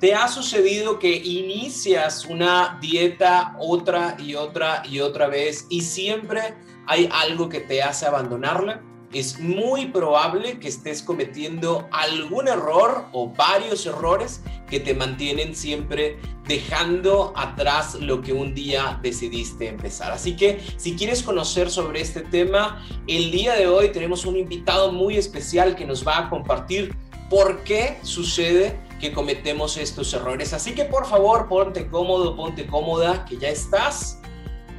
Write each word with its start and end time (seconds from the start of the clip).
¿Te 0.00 0.14
ha 0.14 0.28
sucedido 0.28 0.98
que 0.98 1.10
inicias 1.10 2.26
una 2.26 2.78
dieta 2.82 3.56
otra 3.58 4.14
y 4.20 4.34
otra 4.34 4.82
y 4.86 5.00
otra 5.00 5.26
vez 5.26 5.66
y 5.70 5.80
siempre 5.80 6.54
hay 6.86 7.08
algo 7.10 7.48
que 7.48 7.60
te 7.60 7.82
hace 7.82 8.04
abandonarla? 8.04 8.82
Es 9.14 9.40
muy 9.40 9.86
probable 9.86 10.58
que 10.58 10.68
estés 10.68 11.02
cometiendo 11.02 11.88
algún 11.92 12.46
error 12.46 13.06
o 13.12 13.30
varios 13.30 13.86
errores 13.86 14.42
que 14.68 14.80
te 14.80 14.92
mantienen 14.92 15.54
siempre 15.54 16.18
dejando 16.46 17.32
atrás 17.34 17.94
lo 17.94 18.20
que 18.20 18.34
un 18.34 18.54
día 18.54 19.00
decidiste 19.00 19.68
empezar. 19.68 20.12
Así 20.12 20.36
que 20.36 20.60
si 20.76 20.94
quieres 20.94 21.22
conocer 21.22 21.70
sobre 21.70 22.02
este 22.02 22.20
tema, 22.20 22.84
el 23.06 23.30
día 23.30 23.54
de 23.54 23.66
hoy 23.66 23.92
tenemos 23.92 24.26
un 24.26 24.36
invitado 24.36 24.92
muy 24.92 25.16
especial 25.16 25.74
que 25.74 25.86
nos 25.86 26.06
va 26.06 26.18
a 26.18 26.28
compartir 26.28 26.94
por 27.30 27.64
qué 27.64 27.98
sucede 28.02 28.85
que 29.00 29.12
cometemos 29.12 29.76
estos 29.76 30.12
errores. 30.14 30.52
Así 30.52 30.74
que 30.74 30.84
por 30.84 31.06
favor, 31.06 31.48
ponte 31.48 31.88
cómodo, 31.88 32.36
ponte 32.36 32.66
cómoda, 32.66 33.24
que 33.24 33.36
ya 33.36 33.48
estás 33.48 34.20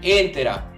en 0.02 0.32
terapia. 0.32 0.78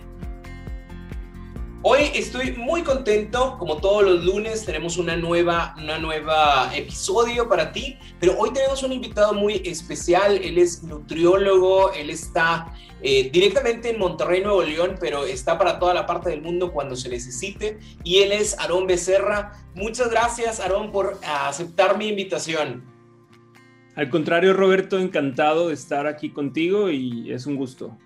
Hoy 1.81 2.11
estoy 2.13 2.51
muy 2.57 2.83
contento, 2.83 3.55
como 3.57 3.77
todos 3.77 4.03
los 4.03 4.25
lunes 4.25 4.65
tenemos 4.65 4.97
una 4.97 5.15
nueva, 5.15 5.73
una 5.77 5.97
nueva 5.97 6.75
episodio 6.75 7.47
para 7.47 7.71
ti, 7.71 7.97
pero 8.19 8.37
hoy 8.37 8.51
tenemos 8.51 8.83
un 8.83 8.91
invitado 8.91 9.33
muy 9.33 9.61
especial, 9.63 10.41
él 10.43 10.57
es 10.57 10.83
nutriólogo, 10.83 11.93
él 11.93 12.09
está 12.09 12.73
eh, 13.01 13.29
directamente 13.31 13.91
en 13.91 13.97
Monterrey, 13.97 14.43
Nuevo 14.43 14.61
León, 14.61 14.97
pero 14.99 15.23
está 15.23 15.57
para 15.57 15.79
toda 15.79 15.93
la 15.93 16.05
parte 16.05 16.29
del 16.29 16.41
mundo 16.41 16.73
cuando 16.73 16.97
se 16.97 17.07
necesite, 17.07 17.79
y 18.03 18.23
él 18.23 18.33
es 18.33 18.59
Aarón 18.59 18.85
Becerra. 18.85 19.53
Muchas 19.73 20.09
gracias, 20.09 20.59
Aarón, 20.59 20.91
por 20.91 21.17
aceptar 21.23 21.97
mi 21.97 22.09
invitación. 22.09 22.98
Al 23.99 24.09
contrario, 24.09 24.53
Roberto, 24.53 24.97
encantado 24.97 25.67
de 25.67 25.73
estar 25.73 26.07
aquí 26.07 26.31
contigo 26.31 26.89
y 26.89 27.33
es 27.33 27.45
un 27.45 27.57
gusto. 27.57 27.97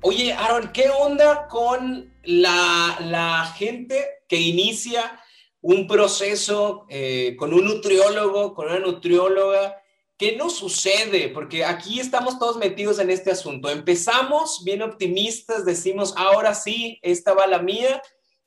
Oye, 0.00 0.32
Aaron, 0.32 0.72
¿qué 0.72 0.88
onda 0.88 1.48
con 1.48 2.10
la, 2.22 3.52
gente 3.54 4.02
que 4.26 4.40
inicia 4.40 5.20
un 5.60 5.86
proceso 5.86 6.86
eh, 6.88 7.36
con 7.38 7.52
un 7.52 7.66
nutriólogo, 7.66 8.54
con 8.54 8.68
una 8.68 8.78
nutrióloga? 8.78 9.76
¿Qué 10.16 10.34
nos 10.34 10.56
sucede? 10.56 11.28
Porque 11.28 11.62
aquí 11.62 12.00
estamos 12.00 12.38
todos 12.38 12.56
metidos 12.56 12.98
en 12.98 13.10
este 13.10 13.32
asunto. 13.32 13.68
Empezamos 13.68 14.62
bien 14.64 14.80
optimistas, 14.80 15.66
decimos, 15.66 16.14
ahora 16.16 16.54
sí, 16.54 16.98
esta 17.02 17.34
va 17.34 17.46
la 17.46 17.58
mía, 17.58 18.00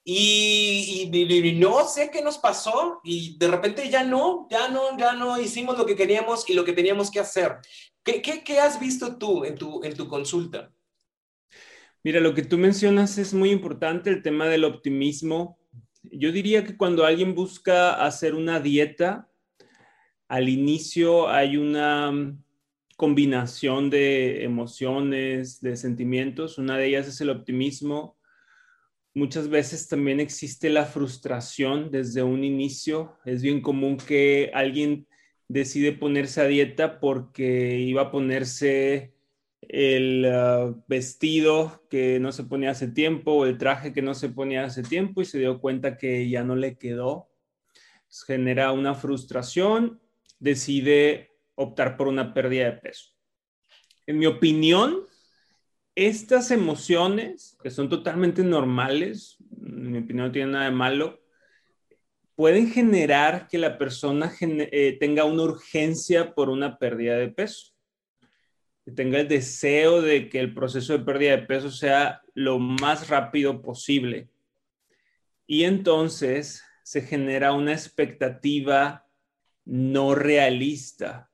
y, 0.08 1.56
no 1.58 1.88
sé 1.88 2.11
qué 2.11 2.22
nos 2.22 2.38
pasó, 2.38 3.02
y 3.03 3.38
de 3.39 3.48
repente 3.48 3.89
ya 3.89 4.03
no, 4.03 4.48
ya 4.52 4.70
no, 4.70 4.95
ya 5.00 5.14
no 5.14 5.42
hicimos 5.42 5.78
lo 5.80 5.86
que 5.86 5.95
queríamos 5.95 6.48
y 6.48 6.53
lo 6.53 6.64
que 6.64 6.73
teníamos 6.73 7.09
que 7.09 7.20
hacer. 7.20 7.58
¿Qué, 8.03 8.22
qué, 8.22 8.59
has 8.59 8.80
visto 8.80 9.17
tú 9.17 9.44
en 9.45 9.56
tu, 9.56 9.83
en 9.83 9.98
tu 9.98 10.08
consulta? 10.08 10.72
Mira, 12.03 12.20
lo 12.20 12.36
que 12.36 12.44
tú 12.44 12.60
mencionas 12.60 13.17
es 13.17 13.33
muy 13.33 13.49
importante, 13.49 14.11
el 14.11 14.21
tema 14.21 14.45
del 14.45 14.64
optimismo. 14.64 15.58
Yo 16.04 16.32
diría 16.32 16.64
que 16.64 16.77
cuando 16.77 17.04
alguien 17.04 17.33
busca 17.33 18.05
hacer 18.05 18.36
una 18.36 18.60
dieta, 18.60 19.27
al 20.27 20.49
inicio 20.49 21.30
hay 21.30 21.58
una 21.58 22.37
combinación 22.95 23.89
de 23.89 24.43
emociones, 24.43 25.61
de 25.61 25.76
sentimientos. 25.76 26.60
Una 26.60 26.77
de 26.77 26.89
ellas 26.89 27.08
es 27.08 27.20
el 27.22 27.32
optimismo. 27.32 28.14
Muchas 29.17 29.48
veces 29.48 29.87
también 29.87 30.20
existe 30.20 30.70
la 30.70 30.83
frustración 30.83 31.89
desde 31.89 32.21
un 32.21 32.43
inicio. 32.43 33.17
Es 33.23 33.42
bien 33.42 33.61
común 33.61 33.95
que 33.95 34.52
alguien 34.53 35.08
decide 35.48 35.93
ponerse 35.93 36.42
a 36.42 36.48
dieta 36.48 36.99
porque 36.99 37.80
iba 37.80 38.02
a 38.04 38.11
ponerse 38.11 39.14
el 39.61 40.25
ah, 40.25 40.75
vestido 40.89 41.87
que 41.89 42.20
no 42.20 42.33
se 42.33 42.43
ponía 42.43 42.71
hace 42.71 42.89
tiempo 42.89 43.31
o 43.31 43.45
el 43.45 43.58
traje 43.58 43.93
que 43.93 44.02
no 44.02 44.15
se 44.15 44.27
ponía 44.27 44.65
hace 44.65 44.83
tiempo 44.83 45.21
y 45.21 45.25
se 45.25 45.39
dio 45.39 45.61
cuenta 45.61 45.98
que 45.98 46.30
ya 46.30 46.43
no 46.43 46.58
le 46.58 46.77
quedó. 46.77 47.30
genera 48.27 48.73
una 48.73 48.95
frustración, 48.95 50.02
decide 50.39 51.31
optar 51.55 51.95
por 51.95 52.09
una 52.09 52.33
pérdida 52.33 52.65
de 52.65 52.73
peso. 52.73 53.14
En 54.08 54.20
mi 54.20 54.25
opinión, 54.25 55.08
estas 55.95 56.52
emociones, 56.52 57.58
que 57.64 57.72
son 57.72 57.89
totalmente 57.89 58.44
normales, 58.44 59.38
en 59.66 59.92
mi 59.92 59.98
opinión 60.00 60.28
no 60.28 60.32
tienen 60.32 60.52
nada 60.52 60.66
de 60.66 60.72
malo, 60.72 61.22
pueden 62.36 62.70
generar 62.70 63.48
que 63.48 63.58
la 63.58 63.78
persona 63.78 64.32
eh, 64.42 64.98
tenga 65.00 65.23
una 65.23 65.44
urgencia 65.44 66.36
por 66.36 66.50
una 66.50 66.78
pérdida 66.78 67.16
de 67.16 67.30
peso 67.30 67.76
que 68.86 68.92
tenga 68.92 69.20
el 69.20 69.28
deseo 69.28 70.02
de 70.02 70.30
que 70.30 70.39
el 70.39 70.54
proceso 70.54 70.94
de 70.94 71.04
pérdida 71.04 71.32
de 71.32 71.44
peso 71.44 71.72
sea 71.72 72.22
lo 72.36 72.60
más 72.60 73.10
rápido 73.10 73.64
posible. 73.64 74.30
Y 75.48 75.64
entonces 75.64 76.64
se 76.84 77.02
genera 77.02 77.52
una 77.52 77.73
expectativa 77.73 79.08
no 79.66 80.14
realista. 80.14 81.32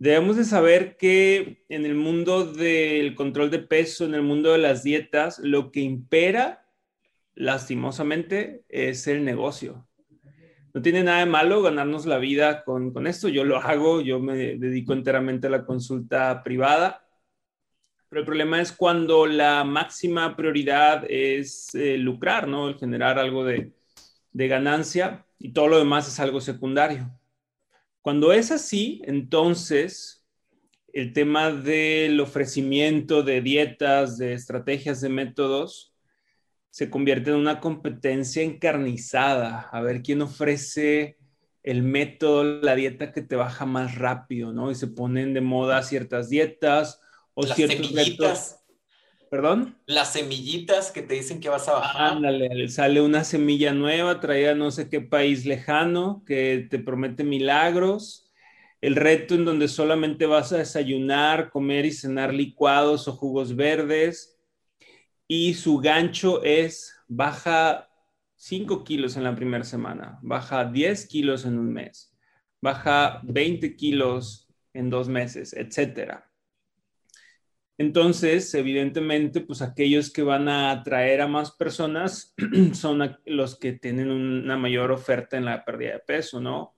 Debemos 0.00 0.36
de 0.36 0.44
saber 0.44 0.96
que 0.96 1.64
en 1.68 1.86
el 1.86 1.94
mundo 1.94 2.44
del 2.44 3.14
control 3.14 3.52
de 3.52 3.60
peso, 3.60 4.04
en 4.04 4.14
el 4.14 4.22
mundo 4.22 4.50
de 4.50 4.58
las 4.58 4.82
dietas, 4.82 5.38
lo 5.38 5.70
que 5.70 5.80
impera, 5.80 6.66
lastimosamente, 7.34 8.64
es 8.68 9.06
el 9.06 9.24
negocio 9.24 9.86
no 10.72 10.82
tiene 10.82 11.02
nada 11.02 11.20
de 11.20 11.26
malo 11.26 11.62
ganarnos 11.62 12.06
la 12.06 12.18
vida 12.18 12.64
con, 12.64 13.06
esto. 13.06 13.28
Yo 13.28 13.44
lo 13.44 13.58
hago, 13.58 14.00
yo 14.00 14.20
me 14.20 14.56
dedico 14.56 14.92
enteramente 14.92 15.48
a 15.48 15.50
la 15.50 15.64
consulta 15.64 16.42
privada. 16.42 17.04
Pero 18.08 18.20
el 18.20 18.26
problema 18.26 18.60
es 18.60 18.72
cuando 18.72 19.26
la 19.26 19.64
máxima 19.64 20.36
prioridad 20.36 21.04
es 21.08 21.74
eh, 21.74 21.96
lucrar, 21.96 22.48
¿no? 22.48 22.68
El 22.68 22.78
generar 22.78 23.18
algo 23.18 23.44
de, 23.44 23.72
de 24.32 24.48
ganancia 24.48 25.26
y 25.38 25.52
todo 25.52 25.68
lo 25.68 25.78
demás 25.78 26.08
es 26.08 26.18
algo 26.20 26.40
secundario. 26.40 27.10
Cuando 28.02 28.32
es 28.32 28.50
así, 28.50 29.02
entonces 29.04 30.24
el 30.92 31.12
tema 31.12 31.52
del 31.52 32.20
ofrecimiento 32.20 33.22
de 33.22 33.40
dietas, 33.42 34.18
de 34.18 34.32
estrategias, 34.32 35.00
de 35.00 35.08
métodos, 35.08 35.94
se 36.70 36.88
convierte 36.88 37.30
en 37.30 37.36
una 37.36 37.60
competencia 37.60 38.42
encarnizada, 38.42 39.68
a 39.72 39.80
ver 39.80 40.02
quién 40.02 40.22
ofrece 40.22 41.18
el 41.62 41.82
método, 41.82 42.44
la 42.44 42.74
dieta 42.74 43.12
que 43.12 43.22
te 43.22 43.36
baja 43.36 43.66
más 43.66 43.96
rápido, 43.96 44.52
¿no? 44.52 44.70
Y 44.70 44.74
se 44.74 44.86
ponen 44.86 45.34
de 45.34 45.40
moda 45.40 45.82
ciertas 45.82 46.28
dietas 46.30 47.00
o 47.34 47.42
Las 47.42 47.56
ciertos 47.56 47.88
semillitas. 47.88 48.59
¿Perdón? 49.30 49.76
Las 49.86 50.12
semillitas 50.12 50.90
que 50.90 51.02
te 51.02 51.14
dicen 51.14 51.40
que 51.40 51.48
vas 51.48 51.68
a 51.68 51.74
bajar. 51.74 52.14
Ándale, 52.14 52.68
sale 52.68 53.00
una 53.00 53.22
semilla 53.22 53.72
nueva 53.72 54.18
traída 54.18 54.56
no 54.56 54.72
sé 54.72 54.88
qué 54.88 55.00
país 55.00 55.46
lejano 55.46 56.24
que 56.26 56.66
te 56.68 56.80
promete 56.80 57.22
milagros. 57.22 58.28
El 58.80 58.96
reto 58.96 59.36
en 59.36 59.44
donde 59.44 59.68
solamente 59.68 60.26
vas 60.26 60.52
a 60.52 60.58
desayunar, 60.58 61.50
comer 61.50 61.86
y 61.86 61.92
cenar 61.92 62.34
licuados 62.34 63.06
o 63.06 63.12
jugos 63.12 63.54
verdes 63.54 64.36
y 65.28 65.54
su 65.54 65.78
gancho 65.78 66.42
es 66.42 66.92
baja 67.06 67.88
5 68.34 68.82
kilos 68.82 69.16
en 69.16 69.22
la 69.22 69.36
primera 69.36 69.62
semana, 69.62 70.18
baja 70.22 70.64
10 70.64 71.06
kilos 71.06 71.44
en 71.44 71.56
un 71.56 71.72
mes, 71.72 72.16
baja 72.60 73.20
20 73.22 73.76
kilos 73.76 74.48
en 74.72 74.90
dos 74.90 75.08
meses, 75.08 75.52
etcétera. 75.52 76.29
Entonces, 77.80 78.52
evidentemente, 78.52 79.40
pues 79.40 79.62
aquellos 79.62 80.12
que 80.12 80.22
van 80.22 80.50
a 80.50 80.70
atraer 80.70 81.22
a 81.22 81.26
más 81.26 81.52
personas 81.52 82.34
son 82.74 83.18
los 83.24 83.58
que 83.58 83.72
tienen 83.72 84.10
una 84.10 84.58
mayor 84.58 84.92
oferta 84.92 85.38
en 85.38 85.46
la 85.46 85.64
pérdida 85.64 85.92
de 85.92 86.00
peso, 86.00 86.42
¿no? 86.42 86.76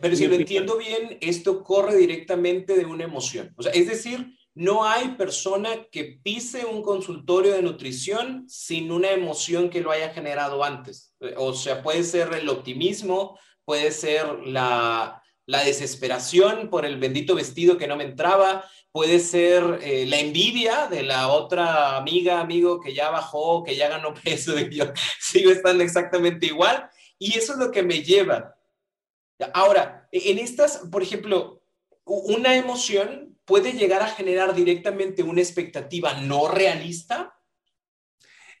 Pero 0.00 0.14
si 0.14 0.28
lo 0.28 0.36
entiendo 0.36 0.78
bien, 0.78 1.18
esto 1.20 1.64
corre 1.64 1.96
directamente 1.96 2.76
de 2.76 2.84
una 2.84 3.02
emoción. 3.02 3.52
O 3.56 3.64
sea, 3.64 3.72
es 3.72 3.88
decir, 3.88 4.32
no 4.54 4.84
hay 4.84 5.16
persona 5.16 5.70
que 5.90 6.20
pise 6.22 6.64
un 6.64 6.82
consultorio 6.82 7.54
de 7.54 7.62
nutrición 7.62 8.44
sin 8.48 8.92
una 8.92 9.10
emoción 9.10 9.68
que 9.68 9.80
lo 9.80 9.90
haya 9.90 10.10
generado 10.10 10.62
antes. 10.62 11.16
O 11.36 11.52
sea, 11.52 11.82
puede 11.82 12.04
ser 12.04 12.32
el 12.32 12.48
optimismo, 12.48 13.36
puede 13.64 13.90
ser 13.90 14.38
la, 14.46 15.17
la 15.48 15.64
desesperación 15.64 16.68
por 16.68 16.84
el 16.84 16.98
bendito 16.98 17.34
vestido 17.34 17.78
que 17.78 17.86
no 17.86 17.96
me 17.96 18.04
entraba, 18.04 18.66
puede 18.92 19.18
ser 19.18 19.78
eh, 19.82 20.04
la 20.06 20.18
envidia 20.18 20.88
de 20.88 21.02
la 21.02 21.28
otra 21.28 21.96
amiga, 21.96 22.40
amigo 22.40 22.80
que 22.80 22.92
ya 22.92 23.08
bajó, 23.08 23.64
que 23.64 23.74
ya 23.74 23.88
ganó 23.88 24.12
peso 24.12 24.58
y 24.60 24.68
yo 24.76 24.92
sigo 25.18 25.50
estando 25.50 25.82
exactamente 25.82 26.44
igual. 26.46 26.90
Y 27.18 27.38
eso 27.38 27.54
es 27.54 27.58
lo 27.58 27.70
que 27.70 27.82
me 27.82 28.02
lleva. 28.02 28.58
Ahora, 29.54 30.06
en 30.12 30.38
estas, 30.38 30.82
por 30.92 31.02
ejemplo, 31.02 31.62
una 32.04 32.54
emoción 32.54 33.38
puede 33.46 33.72
llegar 33.72 34.02
a 34.02 34.08
generar 34.08 34.54
directamente 34.54 35.22
una 35.22 35.40
expectativa 35.40 36.12
no 36.20 36.48
realista. 36.48 37.34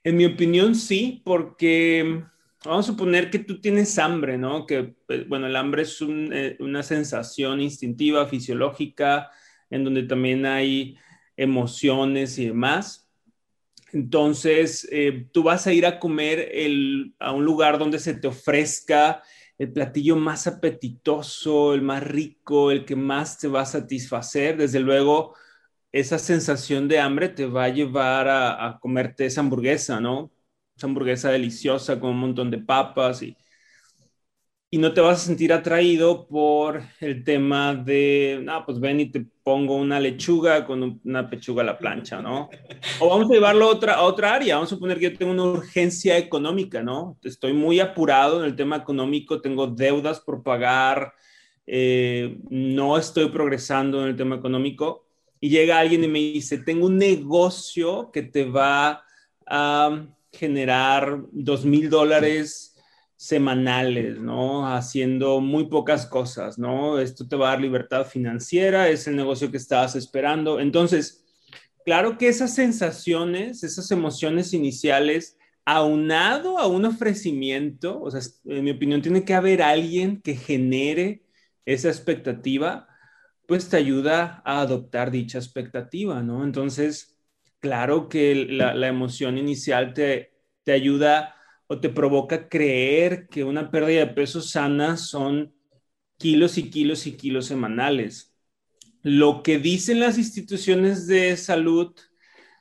En 0.02 0.16
mi 0.16 0.24
opinión, 0.24 0.74
sí, 0.74 1.20
porque 1.22 2.24
vamos 2.64 2.86
a 2.86 2.92
suponer 2.92 3.30
que 3.30 3.38
tú 3.38 3.60
tienes 3.60 3.98
hambre, 3.98 4.38
¿no? 4.38 4.66
Que, 4.66 4.94
pues, 5.06 5.28
bueno, 5.28 5.46
el 5.46 5.56
hambre 5.56 5.82
es 5.82 5.98
eh, 6.00 6.56
una 6.60 6.82
sensación 6.82 7.60
instintiva, 7.60 8.26
fisiológica, 8.26 9.30
en 9.70 9.84
donde 9.84 10.02
también 10.04 10.46
hay 10.46 10.96
emociones 11.36 12.38
y 12.38 12.46
demás. 12.46 13.08
Entonces, 13.92 14.86
eh, 14.90 15.28
tú 15.32 15.42
vas 15.42 15.66
a 15.66 15.72
ir 15.72 15.86
a 15.86 15.98
comer 15.98 16.50
a 17.18 17.32
un 17.32 17.44
lugar 17.44 17.78
donde 17.78 17.98
se 17.98 18.14
te 18.14 18.28
ofrezca 18.28 19.22
el 19.56 19.72
platillo 19.72 20.16
más 20.16 20.46
apetitoso, 20.46 21.74
el 21.74 21.82
más 21.82 22.02
rico, 22.02 22.70
el 22.70 22.84
que 22.84 22.96
más 22.96 23.38
te 23.38 23.48
va 23.48 23.62
a 23.62 23.66
satisfacer. 23.66 24.56
Desde 24.56 24.80
luego, 24.80 25.34
esa 25.90 26.18
sensación 26.18 26.86
de 26.88 27.00
hambre 27.00 27.28
te 27.28 27.46
va 27.46 27.64
a 27.64 27.68
llevar 27.70 28.28
a, 28.28 28.66
a 28.66 28.78
comerte 28.78 29.26
esa 29.26 29.40
hamburguesa, 29.40 30.00
¿no? 30.00 30.30
Esa 30.78 30.86
hamburguesa 30.86 31.30
deliciosa 31.30 31.98
con 31.98 32.10
un 32.10 32.18
montón 32.20 32.50
de 32.50 32.58
papas 32.58 33.22
y, 33.22 33.36
y 34.70 34.78
no 34.78 34.94
te 34.94 35.00
vas 35.00 35.22
a 35.22 35.26
sentir 35.26 35.52
atraído 35.52 36.28
por 36.28 36.82
el 37.00 37.24
tema 37.24 37.74
de, 37.74 38.40
no, 38.42 38.64
pues 38.64 38.78
ven 38.78 39.00
y 39.00 39.06
te 39.10 39.26
pongo 39.42 39.74
una 39.74 39.98
lechuga 39.98 40.64
con 40.64 41.00
una 41.04 41.28
pechuga 41.28 41.62
a 41.62 41.66
la 41.66 41.78
plancha, 41.78 42.22
¿no? 42.22 42.48
O 43.00 43.08
vamos 43.08 43.28
a 43.28 43.34
llevarlo 43.34 43.64
a 43.64 43.68
otra, 43.68 43.94
a 43.94 44.02
otra 44.02 44.34
área, 44.34 44.54
vamos 44.54 44.70
a 44.70 44.76
suponer 44.76 44.98
que 44.98 45.10
yo 45.10 45.18
tengo 45.18 45.32
una 45.32 45.44
urgencia 45.44 46.16
económica, 46.16 46.80
¿no? 46.82 47.18
Estoy 47.24 47.54
muy 47.54 47.80
apurado 47.80 48.38
en 48.38 48.46
el 48.46 48.54
tema 48.54 48.76
económico, 48.76 49.40
tengo 49.40 49.66
deudas 49.66 50.20
por 50.20 50.44
pagar, 50.44 51.12
eh, 51.66 52.38
no 52.50 52.96
estoy 52.96 53.30
progresando 53.30 54.02
en 54.02 54.10
el 54.10 54.16
tema 54.16 54.36
económico 54.36 55.06
y 55.40 55.48
llega 55.48 55.80
alguien 55.80 56.04
y 56.04 56.08
me 56.08 56.18
dice, 56.20 56.58
tengo 56.58 56.86
un 56.86 56.98
negocio 56.98 58.10
que 58.12 58.22
te 58.22 58.44
va 58.44 59.02
a 59.44 60.06
generar 60.32 61.22
dos 61.32 61.64
mil 61.64 61.90
dólares 61.90 62.76
semanales, 63.16 64.20
¿no? 64.20 64.72
Haciendo 64.72 65.40
muy 65.40 65.66
pocas 65.66 66.06
cosas, 66.06 66.58
¿no? 66.58 67.00
Esto 67.00 67.26
te 67.26 67.34
va 67.34 67.48
a 67.48 67.50
dar 67.52 67.60
libertad 67.60 68.06
financiera, 68.06 68.88
es 68.88 69.08
el 69.08 69.16
negocio 69.16 69.50
que 69.50 69.56
estabas 69.56 69.96
esperando. 69.96 70.60
Entonces, 70.60 71.24
claro 71.84 72.16
que 72.16 72.28
esas 72.28 72.54
sensaciones, 72.54 73.64
esas 73.64 73.90
emociones 73.90 74.54
iniciales, 74.54 75.36
aunado 75.64 76.58
a 76.58 76.68
un 76.68 76.84
ofrecimiento, 76.84 78.00
o 78.00 78.10
sea, 78.10 78.20
en 78.46 78.64
mi 78.64 78.70
opinión, 78.70 79.02
tiene 79.02 79.24
que 79.24 79.34
haber 79.34 79.62
alguien 79.62 80.22
que 80.22 80.36
genere 80.36 81.24
esa 81.66 81.88
expectativa, 81.88 82.88
pues 83.46 83.68
te 83.68 83.76
ayuda 83.78 84.42
a 84.44 84.60
adoptar 84.60 85.10
dicha 85.10 85.38
expectativa, 85.38 86.22
¿no? 86.22 86.44
Entonces, 86.44 87.17
claro 87.60 88.08
que 88.08 88.34
la, 88.34 88.88
emoción 88.88 89.38
inicial 89.38 89.94
te, 89.94 90.32
te 90.64 90.72
ayuda 90.72 91.34
o 91.66 91.80
te 91.80 91.88
provoca 91.90 92.48
creer 92.48 93.28
que 93.28 93.44
una 93.44 93.70
pérdida 93.70 94.00
de 94.00 94.14
peso 94.14 94.40
sana 94.40 94.96
son 94.96 95.54
kilos 96.18 96.58
y 96.58 96.70
kilos 96.70 97.06
y 97.06 97.16
kilos 97.16 97.46
semanales. 97.46 98.34
Lo 99.02 99.42
que 99.42 99.58
dicen 99.58 100.00
las 100.00 100.18
instituciones 100.18 101.06
de 101.06 101.36
salud, 101.36 101.94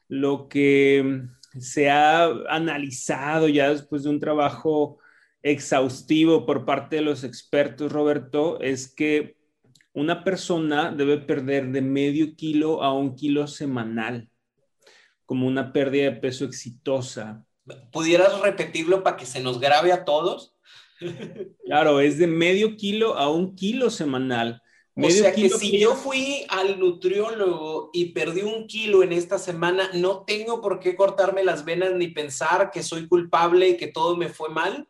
lo 0.07 0.47
que 0.47 1.23
se 1.59 1.89
ha 1.89 2.25
analizado 2.49 3.47
ya 3.47 3.69
después 3.69 4.03
de 4.03 4.09
un 4.09 4.19
trabajo 4.19 4.99
exhaustivo 5.41 6.45
por 6.45 6.65
parte 6.65 6.97
de 6.97 7.01
los 7.01 7.23
expertos, 7.23 7.91
Roberto, 7.91 8.59
es 8.61 8.93
que 8.93 9.37
una 9.93 10.23
persona 10.23 10.91
debe 10.91 11.17
perder 11.17 11.71
de 11.71 11.81
medio 11.81 12.35
kilo 12.35 12.83
a 12.83 12.93
un 12.93 13.15
kilo 13.15 13.47
semanal 13.47 14.29
como 15.27 15.45
una 15.45 15.73
pérdida 15.73 16.05
de 16.05 16.13
peso 16.13 16.45
exitosa. 16.45 17.45
¿Pudieras 17.91 18.39
repetirlo 18.41 19.03
para 19.03 19.17
que 19.17 19.25
se 19.25 19.41
nos 19.41 19.59
grabe 19.59 19.91
a 19.91 20.05
todos? 20.05 20.55
Claro, 21.65 21.99
es 21.99 22.17
de 22.17 22.27
medio 22.27 22.77
kilo 22.77 23.15
a 23.17 23.29
un 23.29 23.55
kilo 23.55 23.89
semanal. 23.89 24.63
o 24.95 25.09
sea 25.09 25.33
que 25.33 25.49
si 25.49 25.77
yo 25.77 25.95
fui 25.95 26.45
al 26.47 26.79
nutriólogo 26.79 27.91
y 27.93 28.13
perdí 28.13 28.41
un 28.41 28.67
kilo 28.67 29.03
en 29.03 29.11
esta 29.11 29.37
semana, 29.37 29.91
no 29.93 30.23
tengo 30.23 30.61
por 30.61 30.79
qué 30.79 30.95
cortarme 30.95 31.43
las 31.43 31.65
venas 31.65 31.93
ni 31.93 32.07
pensar 32.07 32.71
que 32.71 32.81
soy 32.81 33.07
culpable 33.07 33.69
y 33.69 33.77
que 33.77 33.87
todo 33.87 34.15
me 34.15 34.29
fue 34.29 34.49
mal. 34.49 34.87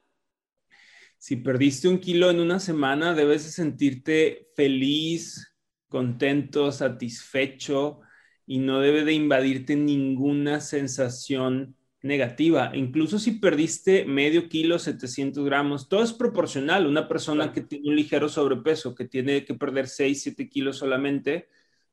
Si 1.17 1.35
perdiste 1.35 1.87
un 1.87 1.97
kilo 1.97 2.29
en 2.29 2.39
una 2.39 2.59
semana, 2.59 3.15
debes 3.15 3.43
de 3.43 3.49
sentirte 3.49 4.49
feliz, 4.55 5.51
contento, 5.89 6.71
satisfecho, 6.71 8.01
y 8.47 8.59
no 8.59 8.79
debe 8.79 9.03
de 9.03 9.13
invadirte 9.13 9.75
ninguna 9.75 10.61
sensación 10.61 11.75
negativa. 12.01 12.71
Incluso 12.73 13.19
si 13.19 13.33
perdiste 13.33 14.05
medio 14.05 14.47
kilo, 14.47 14.79
700 14.79 15.43
gramos, 15.45 15.89
todo 15.89 16.01
es 16.01 16.13
proporcional. 16.13 16.87
Una 16.87 17.07
persona 17.09 17.51
que 17.51 17.61
tiene 17.61 17.89
un 17.89 17.95
ligero 17.97 18.29
sobrepeso, 18.29 18.95
que 18.95 19.05
tiene 19.05 19.43
que 19.45 19.53
perder 19.53 19.87
6, 19.87 20.23
7 20.23 20.49
kilos 20.49 20.77
solamente, 20.77 21.49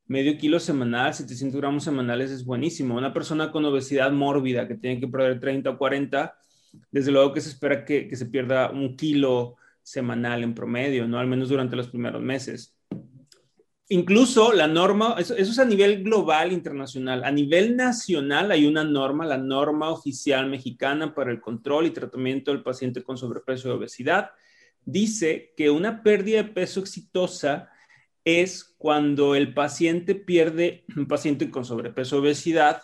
medio 0.07 0.37
kilo 0.37 0.59
semanal, 0.59 1.13
700 1.13 1.59
gramos 1.59 1.83
semanales 1.83 2.31
es 2.31 2.45
buenísimo. 2.45 2.95
Una 2.95 3.13
persona 3.13 3.51
con 3.51 3.65
obesidad 3.65 4.11
mórbida 4.11 4.67
que 4.67 4.75
tiene 4.75 4.99
que 5.01 5.09
perder 5.09 5.39
30 5.41 5.71
o 5.71 5.77
40, 5.77 6.37
desde 6.91 7.11
luego 7.11 7.33
que 7.33 7.41
se 7.41 7.49
espera 7.49 7.83
que, 7.83 8.07
que 8.07 8.15
se 8.15 8.27
pierda 8.27 8.71
un 8.71 8.95
kilo 8.95 9.57
semanal 9.83 10.43
en 10.43 10.55
promedio, 10.55 11.07
¿no? 11.07 11.19
Al 11.19 11.27
menos 11.27 11.49
durante 11.49 11.75
los 11.75 11.89
primeros 11.89 12.21
meses 12.21 12.74
incluso 13.89 14.51
la 14.53 14.67
norma, 14.67 15.15
eso, 15.17 15.35
es 15.35 15.59
a 15.59 15.65
nivel 15.65 16.03
global, 16.03 16.51
internacional. 16.51 17.23
A 17.23 17.31
nivel 17.31 17.75
nacional 17.75 18.51
hay 18.51 18.65
una 18.65 18.83
norma, 18.83 19.25
la 19.25 19.37
norma 19.37 19.89
oficial 19.89 20.49
mexicana 20.49 21.13
para 21.13 21.31
el 21.31 21.41
control 21.41 21.87
y 21.87 21.91
tratamiento 21.91 22.51
del 22.51 22.63
paciente 22.63 23.03
con 23.03 23.17
sobrepeso 23.17 23.69
y 23.69 23.71
obesidad. 23.71 24.31
Dice 24.83 25.53
que 25.55 25.69
una 25.69 26.03
pérdida 26.03 26.43
de 26.43 26.49
peso 26.49 26.79
exitosa 26.79 27.69
es 28.23 28.63
cuando 28.77 29.35
el 29.35 29.53
paciente 29.53 30.15
pierde, 30.15 30.85
un 30.95 31.07
paciente 31.07 31.51
con 31.51 31.63
sobrepeso 31.63 32.17
y 32.17 32.19
obesidad, 32.19 32.81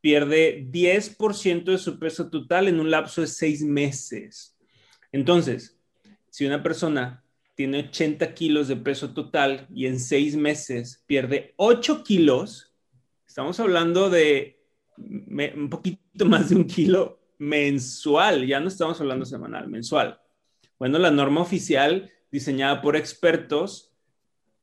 pierde 0.00 0.68
10% 0.70 1.64
de 1.64 1.78
su 1.78 1.98
peso 1.98 2.30
total 2.30 2.68
en 2.68 2.78
un 2.78 2.90
lapso 2.90 3.22
de 3.22 3.26
seis 3.26 3.62
meses. 3.62 4.56
Entonces, 5.10 5.78
si 6.30 6.44
una 6.44 6.62
persona 6.62 7.24
tiene 7.56 7.88
80 7.88 8.34
kilos 8.34 8.68
de 8.68 8.76
peso 8.76 9.12
total 9.14 9.66
y 9.74 9.86
en 9.86 9.98
seis 9.98 10.36
meses 10.36 11.02
pierde 11.06 11.54
8 11.56 12.04
kilos, 12.04 12.74
estamos 13.26 13.58
hablando 13.58 14.10
de 14.10 14.62
un 14.98 15.68
poquito 15.70 16.24
más 16.26 16.50
de 16.50 16.56
un 16.56 16.66
kilo 16.66 17.18
mensual, 17.38 18.46
ya 18.46 18.60
no 18.60 18.68
estamos 18.68 19.00
hablando 19.00 19.24
semanal, 19.24 19.68
mensual. 19.68 20.20
Bueno, 20.78 20.98
la 20.98 21.10
norma 21.10 21.40
oficial 21.40 22.12
diseñada 22.30 22.82
por 22.82 22.94
expertos, 22.94 23.94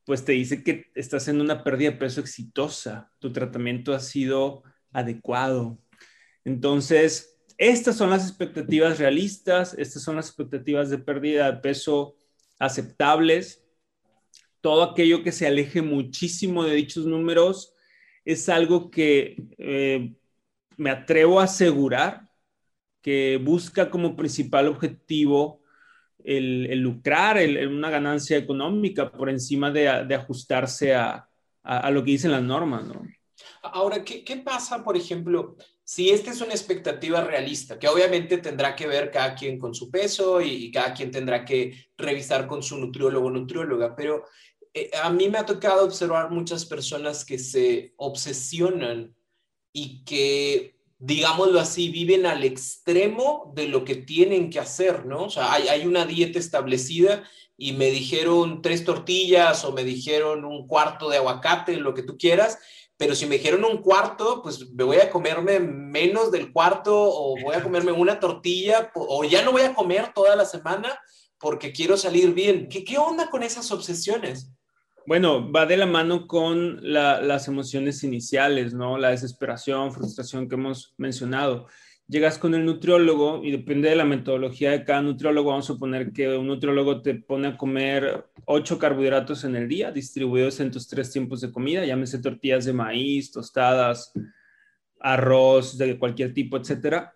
pues 0.04 0.24
te 0.24 0.32
dice 0.32 0.62
que 0.62 0.92
estás 0.94 1.26
en 1.26 1.40
una 1.40 1.64
pérdida 1.64 1.90
de 1.90 1.96
peso 1.96 2.20
exitosa, 2.20 3.10
tu 3.18 3.32
tratamiento 3.32 3.92
ha 3.92 4.00
sido 4.00 4.62
adecuado. 4.92 5.78
Entonces, 6.44 7.40
estas 7.58 7.96
son 7.96 8.10
las 8.10 8.28
expectativas 8.28 9.00
realistas, 9.00 9.74
estas 9.76 10.02
son 10.02 10.14
las 10.14 10.28
expectativas 10.28 10.90
de 10.90 10.98
pérdida 10.98 11.50
de 11.50 11.58
peso 11.58 12.16
aceptables. 12.58 13.64
Todo 14.60 14.82
aquello 14.82 15.22
que 15.22 15.32
se 15.32 15.46
aleje 15.46 15.82
muchísimo 15.82 16.64
de 16.64 16.74
dichos 16.74 17.06
números 17.06 17.74
es 18.24 18.48
algo 18.48 18.90
que 18.90 19.36
eh, 19.58 20.14
me 20.76 20.90
atrevo 20.90 21.40
a 21.40 21.44
asegurar 21.44 22.30
que 23.02 23.38
busca 23.42 23.90
como 23.90 24.16
principal 24.16 24.66
objetivo 24.66 25.60
el, 26.24 26.78
lucrar, 26.80 27.36
una 27.68 27.90
ganancia 27.90 28.38
económica 28.38 29.12
por 29.12 29.28
encima 29.28 29.70
de, 29.70 30.14
ajustarse 30.14 30.94
a, 30.94 31.28
lo 31.90 32.02
que 32.02 32.12
dicen 32.12 32.32
las 32.32 32.42
normas, 32.42 32.86
¿no? 32.86 33.02
Ahora, 33.62 34.02
¿qué, 34.04 34.24
¿qué, 34.24 34.38
pasa, 34.38 34.82
por 34.82 34.96
ejemplo, 34.96 35.56
si 35.84 36.10
esta 36.10 36.30
es 36.30 36.40
una 36.40 36.52
expectativa 36.52 37.22
realista, 37.22 37.78
que 37.78 37.88
obviamente 37.88 38.38
tendrá 38.38 38.74
que 38.74 38.86
ver 38.86 39.10
cada 39.10 39.34
quien 39.34 39.58
con 39.58 39.74
su 39.74 39.90
peso 39.90 40.40
y, 40.40 40.70
cada 40.70 40.94
quien 40.94 41.10
tendrá 41.10 41.44
que 41.44 41.88
revisar 41.98 42.46
con 42.46 42.62
su 42.62 42.78
nutriólogo 42.78 43.26
o 43.26 43.30
nutrióloga, 43.30 43.94
pero 43.94 44.24
eh, 44.72 44.90
a 45.02 45.10
mí 45.10 45.28
me 45.28 45.38
ha 45.38 45.46
tocado 45.46 45.84
observar 45.84 46.30
muchas 46.30 46.64
personas 46.64 47.24
que 47.24 47.38
se 47.38 47.92
obsesionan 47.96 49.14
y 49.72 50.04
que 50.04 50.74
digámoslo 50.98 51.60
así, 51.60 51.90
viven 51.90 52.24
al 52.24 52.44
extremo 52.44 53.52
de 53.54 53.68
lo 53.68 53.84
que 53.84 53.96
tienen 53.96 54.48
que 54.48 54.58
hacer, 54.58 55.04
¿no? 55.04 55.24
O 55.24 55.30
sea, 55.30 55.52
hay, 55.52 55.68
hay 55.68 55.86
una 55.86 56.06
dieta 56.06 56.38
establecida 56.38 57.24
y 57.58 57.72
me 57.72 57.90
dijeron 57.90 58.62
tres 58.62 58.84
tortillas 58.84 59.64
o 59.64 59.72
me 59.72 59.84
dijeron 59.84 60.46
un 60.46 60.66
cuarto 60.66 61.10
de 61.10 61.18
aguacate, 61.18 61.76
lo 61.76 61.92
que 61.92 62.02
tú 62.02 62.16
quieras, 62.16 62.58
pero 62.96 63.14
si 63.14 63.26
me 63.26 63.36
dijeron 63.38 63.64
un 63.64 63.78
cuarto, 63.78 64.40
pues 64.42 64.70
me 64.70 64.84
voy 64.84 64.98
a 64.98 65.10
comerme 65.10 65.58
menos 65.58 66.30
del 66.30 66.52
cuarto 66.52 66.94
o 66.96 67.36
voy 67.40 67.54
a 67.54 67.62
comerme 67.62 67.92
una 67.92 68.20
tortilla 68.20 68.90
o 68.94 69.24
ya 69.24 69.42
no 69.42 69.52
voy 69.52 69.62
a 69.62 69.74
comer 69.74 70.12
toda 70.14 70.36
la 70.36 70.44
semana 70.44 70.98
porque 71.38 71.72
quiero 71.72 71.96
salir 71.96 72.32
bien. 72.32 72.68
¿Qué, 72.68 72.84
qué 72.84 72.96
onda 72.98 73.28
con 73.30 73.42
esas 73.42 73.70
obsesiones? 73.72 74.52
Bueno, 75.06 75.52
va 75.52 75.66
de 75.66 75.76
la 75.76 75.86
mano 75.86 76.26
con 76.26 76.78
las 76.80 77.46
emociones 77.48 78.02
iniciales, 78.04 78.72
¿no? 78.72 78.96
La 78.96 79.10
desesperación, 79.10 79.92
frustración 79.92 80.48
que 80.48 80.54
hemos 80.54 80.94
mencionado 80.96 81.66
llegas 82.06 82.38
con 82.38 82.54
el 82.54 82.64
nutriólogo 82.64 83.42
y 83.42 83.50
depende 83.50 83.88
de 83.88 83.96
la 83.96 84.04
metodología 84.04 84.70
de 84.70 84.84
cada 84.84 85.02
nutriólogo, 85.02 85.50
vamos 85.50 85.66
a 85.66 85.72
suponer 85.74 86.12
que 86.12 86.28
un 86.36 86.46
nutriólogo 86.46 87.02
te 87.02 87.14
pone 87.14 87.48
a 87.48 87.56
comer 87.56 88.26
ocho 88.44 88.78
carbohidratos 88.78 89.44
en 89.44 89.56
el 89.56 89.68
día, 89.68 89.90
distribuidos 89.90 90.60
en 90.60 90.70
tus 90.70 90.88
tres 90.88 91.10
tiempos 91.10 91.40
de 91.40 91.52
comida, 91.52 91.84
llámese 91.84 92.18
tortillas 92.18 92.64
de 92.64 92.72
maíz, 92.72 93.32
tostadas, 93.32 94.12
arroz 95.00 95.78
de 95.78 95.98
cualquier 95.98 96.34
tipo, 96.34 96.56
etcétera. 96.56 97.14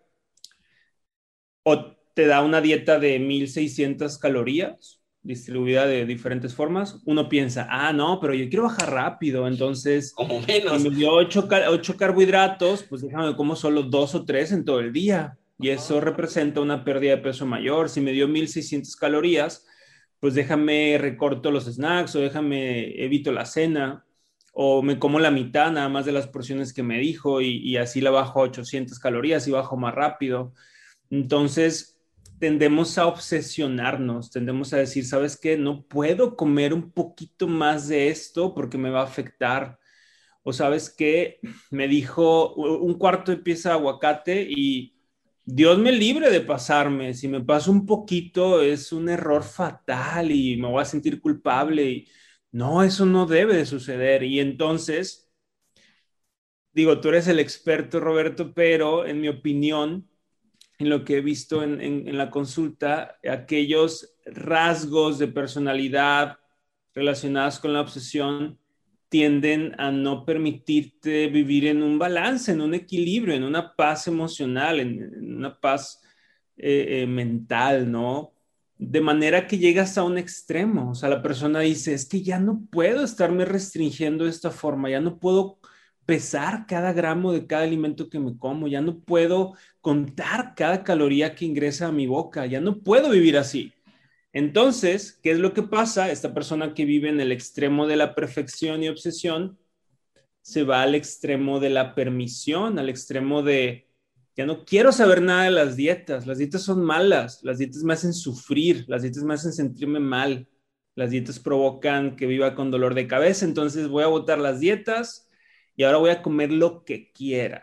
O 1.62 1.96
te 2.14 2.26
da 2.26 2.42
una 2.42 2.60
dieta 2.60 2.98
de 2.98 3.18
1600 3.18 4.18
calorías 4.18 4.97
distribuida 5.28 5.86
de 5.86 6.06
diferentes 6.06 6.54
formas, 6.54 7.02
uno 7.04 7.28
piensa, 7.28 7.68
ah, 7.70 7.92
no, 7.92 8.18
pero 8.18 8.32
yo 8.32 8.48
quiero 8.48 8.64
bajar 8.64 8.90
rápido, 8.90 9.46
entonces, 9.46 10.14
como 10.14 10.40
menos. 10.40 10.80
Si 10.80 10.88
me 10.88 10.96
dio 10.96 11.12
ocho, 11.12 11.46
carbohidratos, 11.96 12.84
pues 12.84 13.02
déjame 13.02 13.36
como 13.36 13.54
solo 13.54 13.82
dos 13.82 14.14
o 14.14 14.24
tres 14.24 14.52
en 14.52 14.64
todo 14.64 14.80
el 14.80 14.90
día. 14.90 15.36
Y 15.60 15.68
eso 15.68 16.00
representa 16.00 16.62
una 16.62 16.82
pérdida 16.82 17.16
de 17.16 17.22
peso 17.22 17.44
mayor. 17.44 17.90
Si 17.90 18.00
me 18.00 18.12
dio 18.12 18.26
1600 18.26 18.96
calorías, 18.96 19.66
pues 20.18 20.34
déjame 20.34 20.96
recorto 20.98 21.50
los 21.50 21.66
snacks 21.66 22.16
o 22.16 22.20
déjame 22.20 23.04
evito 23.04 23.30
la 23.30 23.44
cena 23.44 24.06
o 24.52 24.82
me 24.82 24.98
como 24.98 25.18
la 25.18 25.30
mitad 25.30 25.70
nada 25.70 25.88
más 25.88 26.06
de 26.06 26.12
las 26.12 26.26
porciones 26.26 26.72
que 26.72 26.82
me 26.82 26.98
dijo 26.98 27.42
y, 27.42 27.58
y 27.58 27.76
así 27.76 28.00
la 28.00 28.10
bajo 28.10 28.40
a 28.40 28.44
800 28.44 28.98
calorías 28.98 29.46
y 29.46 29.50
bajo 29.50 29.76
más 29.76 29.94
rápido. 29.94 30.54
Entonces, 31.10 31.97
tendemos 32.38 32.98
a 32.98 33.06
obsesionarnos, 33.06 34.30
tendemos 34.30 34.72
a 34.72 34.78
decir, 34.78 35.04
¿sabes 35.06 35.38
qué? 35.38 35.56
No 35.56 35.86
puedo 35.86 36.36
comer 36.36 36.72
un 36.74 36.92
poquito 36.92 37.48
más 37.48 37.88
de 37.88 38.08
esto 38.08 38.54
porque 38.54 38.78
me 38.78 38.90
va 38.90 39.00
a 39.00 39.04
afectar. 39.04 39.78
O 40.42 40.52
sabes 40.52 40.90
qué? 40.96 41.40
Me 41.70 41.88
dijo 41.88 42.54
un 42.54 42.94
cuarto 42.98 43.32
de 43.32 43.38
pieza 43.38 43.70
de 43.70 43.74
aguacate 43.76 44.46
y 44.48 44.96
Dios 45.44 45.78
me 45.78 45.92
libre 45.92 46.30
de 46.30 46.40
pasarme. 46.42 47.14
Si 47.14 47.28
me 47.28 47.40
paso 47.42 47.70
un 47.72 47.86
poquito 47.86 48.62
es 48.62 48.92
un 48.92 49.08
error 49.08 49.42
fatal 49.44 50.30
y 50.30 50.56
me 50.56 50.68
voy 50.68 50.82
a 50.82 50.84
sentir 50.84 51.20
culpable. 51.20 51.84
Y 51.90 52.08
no, 52.52 52.82
eso 52.82 53.06
no 53.06 53.26
debe 53.26 53.56
de 53.56 53.66
suceder. 53.66 54.22
Y 54.22 54.40
entonces, 54.40 55.30
digo, 56.72 57.00
tú 57.00 57.08
eres 57.08 57.28
el 57.28 57.38
experto, 57.40 58.00
Roberto, 58.00 58.54
pero 58.54 59.06
en 59.06 59.20
mi 59.20 59.28
opinión, 59.28 60.07
en 60.78 60.88
lo 60.88 61.04
que 61.04 61.16
he 61.18 61.20
visto 61.20 61.62
en, 61.62 62.16
la 62.16 62.30
consulta, 62.30 63.18
aquellos 63.28 64.14
rasgos 64.26 65.18
de 65.18 65.26
personalidad 65.26 66.38
relacionados 66.94 67.58
con 67.58 67.72
la 67.72 67.80
obsesión 67.80 68.58
tienden 69.08 69.74
a 69.78 69.90
no 69.90 70.24
permitirte 70.24 71.28
vivir 71.28 71.66
en 71.66 71.82
un 71.82 71.98
balance, 71.98 72.52
en 72.52 72.60
un 72.60 72.74
equilibrio, 72.74 73.34
en 73.34 73.42
una 73.42 73.74
paz 73.74 74.06
emocional, 74.06 74.78
en, 74.80 75.36
una 75.36 75.58
paz 75.58 76.00
eh, 76.56 77.02
eh, 77.02 77.06
mental, 77.06 77.90
¿no? 77.90 78.34
De 78.76 79.00
manera 79.00 79.48
que 79.48 79.58
llegas 79.58 79.98
a 79.98 80.04
un 80.04 80.18
extremo, 80.18 80.90
o 80.90 80.94
sea, 80.94 81.08
la 81.08 81.22
persona 81.22 81.60
dice, 81.60 81.94
es 81.94 82.06
que 82.06 82.22
ya 82.22 82.38
no 82.38 82.64
puedo 82.70 83.02
estarme 83.02 83.44
restringiendo 83.44 84.24
de 84.24 84.30
esta 84.30 84.52
forma, 84.52 84.90
ya 84.90 85.00
no 85.00 85.18
puedo 85.18 85.57
pesar 86.08 86.66
cada 86.66 86.94
gramo 86.94 87.34
de 87.34 87.46
cada 87.46 87.64
alimento 87.64 88.08
que 88.08 88.18
me 88.18 88.38
como, 88.38 88.66
ya 88.66 88.80
no 88.80 88.98
puedo 88.98 89.52
contar 89.82 90.54
cada 90.54 90.82
caloría 90.82 91.34
que 91.34 91.44
ingresa 91.44 91.88
a 91.88 91.92
mi 91.92 92.06
boca, 92.06 92.46
ya 92.46 92.62
no 92.62 92.78
puedo 92.78 93.10
vivir 93.10 93.36
así. 93.36 93.74
Entonces, 94.32 95.20
¿qué 95.22 95.32
es 95.32 95.38
lo 95.38 95.52
que 95.52 95.62
pasa? 95.64 96.10
Esta 96.10 96.32
persona 96.32 96.72
que 96.72 96.86
vive 96.86 97.10
en 97.10 97.20
el 97.20 97.30
extremo 97.30 97.86
de 97.86 97.96
la 97.96 98.14
perfección 98.14 98.82
y 98.82 98.88
obsesión 98.88 99.58
se 100.40 100.62
va 100.62 100.80
al 100.80 100.94
extremo 100.94 101.60
de 101.60 101.68
la 101.68 101.94
permisión, 101.94 102.78
al 102.78 102.88
extremo 102.88 103.42
de, 103.42 103.86
ya 104.34 104.46
no 104.46 104.64
quiero 104.64 104.92
saber 104.92 105.20
nada 105.20 105.44
de 105.44 105.50
las 105.50 105.76
dietas, 105.76 106.26
las 106.26 106.38
dietas 106.38 106.62
son 106.62 106.82
malas, 106.82 107.40
las 107.42 107.58
dietas 107.58 107.82
me 107.84 107.92
hacen 107.92 108.14
sufrir, 108.14 108.86
las 108.88 109.02
dietas 109.02 109.24
me 109.24 109.34
hacen 109.34 109.52
sentirme 109.52 110.00
mal, 110.00 110.48
las 110.94 111.10
dietas 111.10 111.38
provocan 111.38 112.16
que 112.16 112.24
viva 112.24 112.54
con 112.54 112.70
dolor 112.70 112.94
de 112.94 113.06
cabeza, 113.06 113.44
entonces 113.44 113.88
voy 113.88 114.04
a 114.04 114.06
botar 114.06 114.38
las 114.38 114.58
dietas 114.58 115.27
y 115.78 115.84
ahora 115.84 115.98
voy 115.98 116.10
a 116.10 116.20
comer 116.20 116.50
lo 116.50 116.84
que 116.84 117.12
quiera. 117.12 117.62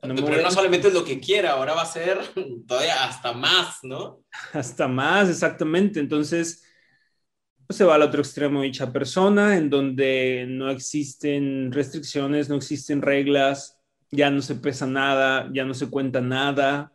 No 0.00 0.14
Pero 0.14 0.42
no 0.42 0.50
solamente 0.52 0.88
es 0.88 0.94
lo 0.94 1.04
que 1.04 1.18
quiera, 1.18 1.54
ahora 1.54 1.74
va 1.74 1.82
a 1.82 1.86
ser 1.86 2.18
todavía 2.68 3.02
hasta 3.02 3.32
más, 3.32 3.80
¿no? 3.82 4.22
Hasta 4.52 4.86
más, 4.86 5.28
exactamente. 5.28 5.98
Entonces, 5.98 6.64
pues 7.66 7.76
se 7.76 7.84
va 7.84 7.96
al 7.96 8.02
otro 8.02 8.20
extremo 8.20 8.62
dicha 8.62 8.92
persona, 8.92 9.56
en 9.56 9.70
donde 9.70 10.46
no 10.48 10.70
existen 10.70 11.72
restricciones, 11.72 12.48
no 12.48 12.54
existen 12.54 13.02
reglas, 13.02 13.76
ya 14.12 14.30
no 14.30 14.40
se 14.40 14.54
pesa 14.54 14.86
nada, 14.86 15.50
ya 15.52 15.64
no 15.64 15.74
se 15.74 15.90
cuenta 15.90 16.20
nada, 16.20 16.92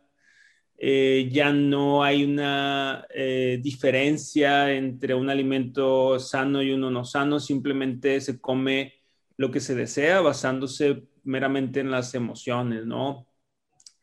eh, 0.78 1.28
ya 1.30 1.52
no 1.52 2.02
hay 2.02 2.24
una 2.24 3.06
eh, 3.10 3.58
diferencia 3.62 4.72
entre 4.72 5.14
un 5.14 5.28
alimento 5.28 6.18
sano 6.18 6.62
y 6.62 6.70
uno 6.70 6.90
no 6.90 7.04
sano, 7.04 7.38
simplemente 7.38 8.18
se 8.22 8.40
come 8.40 8.97
lo 9.38 9.50
que 9.50 9.60
se 9.60 9.74
desea 9.74 10.20
basándose 10.20 11.04
meramente 11.22 11.80
en 11.80 11.90
las 11.90 12.14
emociones, 12.14 12.84
¿no? 12.84 13.26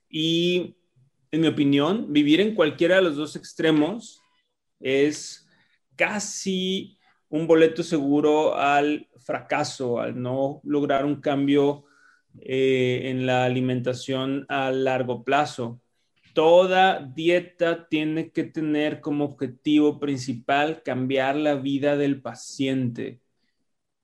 Y 0.09 0.77
en 1.29 1.41
mi 1.41 1.47
opinión, 1.47 2.11
vivir 2.13 2.39
en 2.39 2.55
cualquiera 2.55 2.95
de 2.95 3.01
los 3.03 3.17
dos 3.17 3.35
extremos 3.35 4.21
es 4.79 5.47
casi 5.97 6.97
un 7.27 7.47
boleto 7.47 7.83
seguro 7.83 8.55
al 8.55 9.09
fracaso, 9.17 9.99
al 9.99 10.19
no 10.21 10.61
lograr 10.63 11.05
un 11.05 11.19
cambio 11.19 11.85
eh, 12.39 13.01
en 13.05 13.25
la 13.25 13.43
alimentación 13.43 14.45
a 14.47 14.71
largo 14.71 15.25
plazo. 15.25 15.81
Toda 16.33 16.99
dieta 16.99 17.89
tiene 17.89 18.31
que 18.31 18.45
tener 18.45 19.01
como 19.01 19.25
objetivo 19.25 19.99
principal 19.99 20.81
cambiar 20.83 21.35
la 21.35 21.55
vida 21.55 21.97
del 21.97 22.21
paciente 22.21 23.19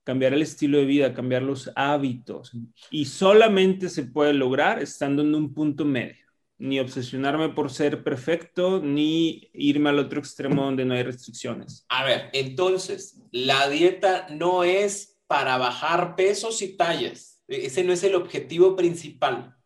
cambiar 0.04 0.34
el 0.34 0.42
estilo 0.42 0.78
de 0.78 0.84
vida, 0.84 1.14
cambiar 1.14 1.42
los 1.42 1.70
hábitos. 1.74 2.52
Y 2.90 3.04
solamente 3.04 3.88
se 3.88 4.04
puede 4.04 4.32
lograr 4.32 4.82
estando 4.82 5.22
en 5.22 5.34
un 5.34 5.54
punto 5.54 5.84
medio. 5.84 6.22
Ni 6.58 6.78
obsesionarme 6.78 7.48
por 7.48 7.70
ser 7.70 8.04
perfecto, 8.04 8.80
ni 8.80 9.50
irme 9.52 9.90
al 9.90 9.98
otro 9.98 10.20
extremo 10.20 10.64
donde 10.64 10.84
no 10.84 10.94
hay 10.94 11.02
restricciones. 11.02 11.84
A 11.88 12.04
ver, 12.04 12.30
entonces, 12.32 13.20
la 13.32 13.68
dieta 13.68 14.28
no 14.30 14.62
es 14.62 15.18
para 15.26 15.58
bajar 15.58 16.14
pesos 16.14 16.62
y 16.62 16.76
tallas. 16.76 17.42
Ese 17.48 17.82
no 17.82 17.92
es 17.92 18.04
el 18.04 18.14
objetivo 18.14 18.76
principal. 18.76 19.56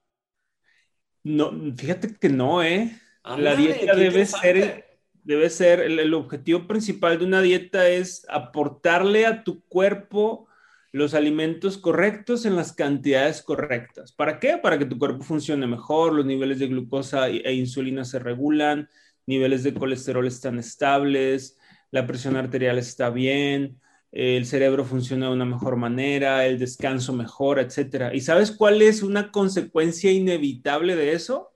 No, 1.23 1.53
fíjate 1.77 2.17
que 2.17 2.29
no, 2.29 2.63
¿eh? 2.63 2.99
la 3.37 3.57
dieta 3.57 3.95
debe 3.95 4.25
ser 4.25 4.86
debe 5.27 5.51
ser, 5.51 5.81
el, 5.81 6.15
objetivo 6.15 6.69
principal 6.69 7.19
de 7.19 7.25
una 7.25 7.43
dieta 7.43 7.89
es 7.89 8.25
aportarle 8.29 9.27
a 9.27 9.43
tu 9.43 9.61
cuerpo 9.65 10.47
los 10.93 11.15
alimentos 11.15 11.79
correctos 11.79 12.47
en 12.47 12.55
las 12.55 12.73
cantidades 12.73 13.43
correctas. 13.43 14.13
¿Para 14.13 14.39
qué? 14.39 14.57
Para 14.57 14.79
que 14.79 14.87
tu 14.87 14.99
cuerpo 14.99 15.25
funcione 15.25 15.67
mejor, 15.67 16.13
los 16.13 16.25
niveles 16.25 16.61
de 16.61 16.69
glucosa 16.69 17.29
e 17.29 17.53
insulina 17.55 18.05
se 18.05 18.21
regulan, 18.21 18.89
niveles 19.27 19.65
de 19.65 19.75
colesterol 19.75 20.29
están 20.29 20.61
estables, 20.61 21.59
la 21.91 22.07
presión 22.07 22.37
arterial 22.37 22.79
está 22.79 23.11
bien, 23.11 23.81
el 24.13 24.47
cerebro 24.47 24.85
funciona 24.85 25.27
de 25.27 25.33
una 25.33 25.45
mejor 25.45 25.75
manera, 25.75 26.47
el 26.47 26.61
descanso 26.61 27.13
mejora, 27.13 27.63
etc. 27.63 28.15
¿Y 28.15 28.21
sabes 28.21 28.53
cuál 28.53 28.81
es 28.81 29.03
una 29.03 29.33
consecuencia 29.33 30.13
inevitable 30.13 30.95
de 30.95 31.15
eso? 31.15 31.51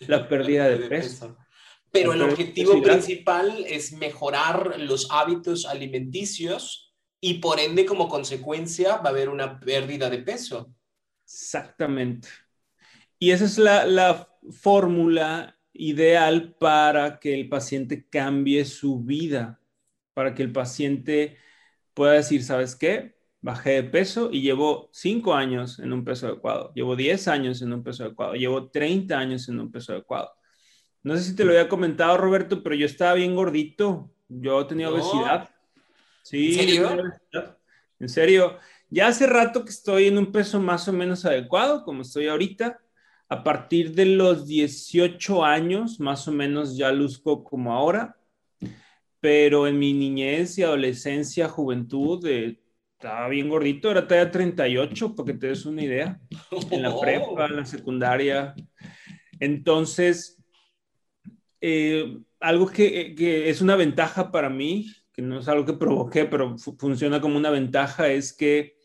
La 0.00 0.28
pérdida 0.28 0.68
de 0.68 0.76
peso. 0.86 1.38
Pero 2.00 2.12
el 2.12 2.22
objetivo 2.22 2.82
principal 2.82 3.64
es 3.66 3.92
mejorar 3.92 4.78
los 4.78 5.08
hábitos 5.10 5.66
alimenticios 5.66 6.94
y 7.20 7.34
por 7.34 7.58
ende 7.60 7.86
como 7.86 8.08
consecuencia 8.08 8.96
va 8.96 9.06
a 9.06 9.12
haber 9.12 9.28
una 9.28 9.58
pérdida 9.58 10.10
de 10.10 10.18
peso. 10.18 10.72
Exactamente. 11.24 12.28
Y 13.18 13.30
esa 13.30 13.44
es 13.44 13.58
la, 13.58 13.86
la 13.86 14.28
fórmula 14.50 15.58
ideal 15.72 16.54
para 16.58 17.18
que 17.18 17.34
el 17.34 17.48
paciente 17.48 18.06
cambie 18.08 18.64
su 18.64 19.00
vida, 19.00 19.60
para 20.14 20.34
que 20.34 20.42
el 20.42 20.52
paciente 20.52 21.36
pueda 21.94 22.12
decir, 22.12 22.44
¿sabes 22.44 22.76
qué? 22.76 23.16
bajé 23.46 23.70
de 23.70 23.84
peso 23.84 24.28
y 24.32 24.42
llevo 24.42 24.90
5 24.92 25.32
años 25.32 25.78
en 25.78 25.92
un 25.92 26.04
peso 26.04 26.26
adecuado, 26.26 26.72
llevo 26.74 26.96
10 26.96 27.28
años 27.28 27.62
en 27.62 27.72
un 27.72 27.84
peso 27.84 28.02
adecuado, 28.04 28.34
llevo 28.34 28.70
30 28.70 29.16
años 29.16 29.48
en 29.48 29.60
un 29.60 29.70
peso 29.70 29.92
adecuado. 29.92 30.35
No 31.06 31.16
sé 31.16 31.22
si 31.22 31.36
te 31.36 31.44
lo 31.44 31.52
había 31.52 31.68
comentado, 31.68 32.16
Roberto, 32.16 32.64
pero 32.64 32.74
yo 32.74 32.84
estaba 32.84 33.14
bien 33.14 33.36
gordito, 33.36 34.10
yo 34.28 34.66
tenía 34.66 34.90
obesidad. 34.90 35.48
Sí, 36.22 36.58
¿En 36.58 36.66
serio? 36.66 36.88
En 38.00 38.08
serio, 38.08 38.58
ya 38.90 39.06
hace 39.06 39.28
rato 39.28 39.64
que 39.64 39.70
estoy 39.70 40.08
en 40.08 40.18
un 40.18 40.32
peso 40.32 40.58
más 40.58 40.88
o 40.88 40.92
menos 40.92 41.24
adecuado, 41.24 41.84
como 41.84 42.02
estoy 42.02 42.26
ahorita. 42.26 42.80
A 43.28 43.44
partir 43.44 43.94
de 43.94 44.04
los 44.04 44.48
18 44.48 45.44
años, 45.44 46.00
más 46.00 46.26
o 46.26 46.32
menos 46.32 46.76
ya 46.76 46.90
luzco 46.90 47.44
como 47.44 47.72
ahora. 47.72 48.16
Pero 49.20 49.68
en 49.68 49.78
mi 49.78 49.92
niñez 49.92 50.58
y 50.58 50.64
adolescencia, 50.64 51.48
juventud, 51.48 52.26
eh, 52.26 52.58
estaba 52.94 53.28
bien 53.28 53.48
gordito, 53.48 53.92
era 53.92 54.08
talla 54.08 54.28
38, 54.28 55.14
para 55.14 55.26
que 55.26 55.34
te 55.38 55.46
des 55.46 55.66
una 55.66 55.84
idea. 55.84 56.20
En 56.72 56.82
la 56.82 56.90
prepa, 57.00 57.46
en 57.46 57.56
la 57.58 57.64
secundaria. 57.64 58.56
Entonces, 59.38 60.35
eh, 61.60 62.18
algo 62.40 62.68
que, 62.68 63.14
que, 63.14 63.48
es 63.48 63.60
una 63.60 63.76
ventaja 63.76 64.30
para 64.30 64.50
mí, 64.50 64.92
que 65.12 65.22
no 65.22 65.38
es 65.40 65.48
algo 65.48 65.64
que 65.64 65.72
provoqué, 65.72 66.24
pero 66.24 66.56
funciona 66.58 67.20
como 67.20 67.36
una 67.36 67.50
ventaja, 67.50 68.08
es 68.08 68.32
que 68.32 68.76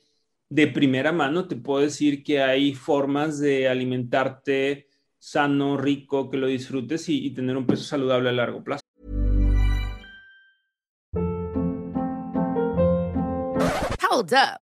de 0.50 0.68
primera 0.68 1.12
mano 1.12 1.48
te 1.48 1.56
puedo 1.56 1.82
decir 1.82 2.24
que 2.24 2.42
hay 2.42 2.74
formas 2.74 3.40
de 3.40 3.68
alimentarte 3.68 4.88
sano, 5.18 5.78
rico, 5.78 6.30
que 6.30 6.38
lo 6.38 6.48
disfrutes 6.48 7.08
y, 7.10 7.26
y 7.26 7.32
tener 7.32 7.56
un 7.56 7.68
peso 7.68 7.84
saludable 7.84 8.30
a 8.30 8.34
largo 8.34 8.64
plazo. 8.64 8.82
Hold 14.12 14.34
up. 14.34 14.71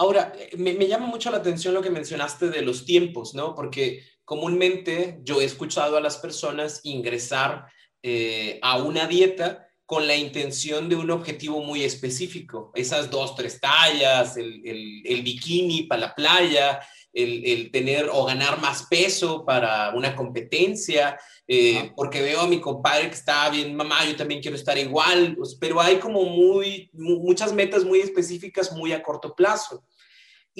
Ahora, 0.00 0.32
me, 0.56 0.72
me, 0.72 0.88
llama 0.88 1.04
mucho 1.04 1.30
la 1.30 1.36
atención 1.36 1.74
lo 1.74 1.82
que 1.82 1.90
mencionaste 1.90 2.48
de 2.48 2.62
los 2.62 2.86
tiempos, 2.86 3.34
¿no? 3.34 3.54
Porque 3.54 4.02
comúnmente 4.24 5.18
yo 5.24 5.42
he 5.42 5.44
escuchado 5.44 5.98
a 5.98 6.00
las 6.00 6.16
personas 6.16 6.80
ingresar 6.84 7.66
eh, 8.02 8.58
a 8.62 8.78
una 8.78 9.06
dieta 9.06 9.68
con 9.84 10.06
la 10.06 10.16
intención 10.16 10.88
de 10.88 10.96
un 10.96 11.10
objetivo 11.10 11.62
muy 11.62 11.84
específico. 11.84 12.72
Esas 12.74 13.10
dos, 13.10 13.34
tres 13.34 13.60
tallas, 13.60 14.38
el, 14.38 14.62
el, 14.64 15.02
el 15.04 15.22
bikini 15.22 15.82
para 15.82 16.00
la 16.00 16.14
playa, 16.14 16.80
el, 17.12 17.44
el, 17.44 17.70
tener 17.70 18.08
o 18.12 18.24
ganar 18.24 18.60
más 18.60 18.84
peso 18.84 19.44
para 19.44 19.92
una 19.94 20.14
competencia, 20.14 21.18
eh, 21.46 21.90
porque 21.96 22.22
veo 22.22 22.40
a 22.40 22.46
mi 22.46 22.60
compadre 22.60 23.08
que 23.08 23.16
está 23.16 23.50
bien, 23.50 23.74
mamá, 23.74 24.04
yo 24.04 24.14
también 24.14 24.40
quiero 24.40 24.56
estar 24.56 24.78
igual, 24.78 25.34
pues, 25.36 25.56
pero 25.60 25.80
hay 25.80 25.96
como 25.96 26.24
muy, 26.24 26.88
muchas 26.92 27.52
metas 27.52 27.84
muy 27.84 28.00
específicas, 28.00 28.72
muy 28.72 28.92
a 28.92 29.02
corto 29.02 29.34
plazo. 29.34 29.84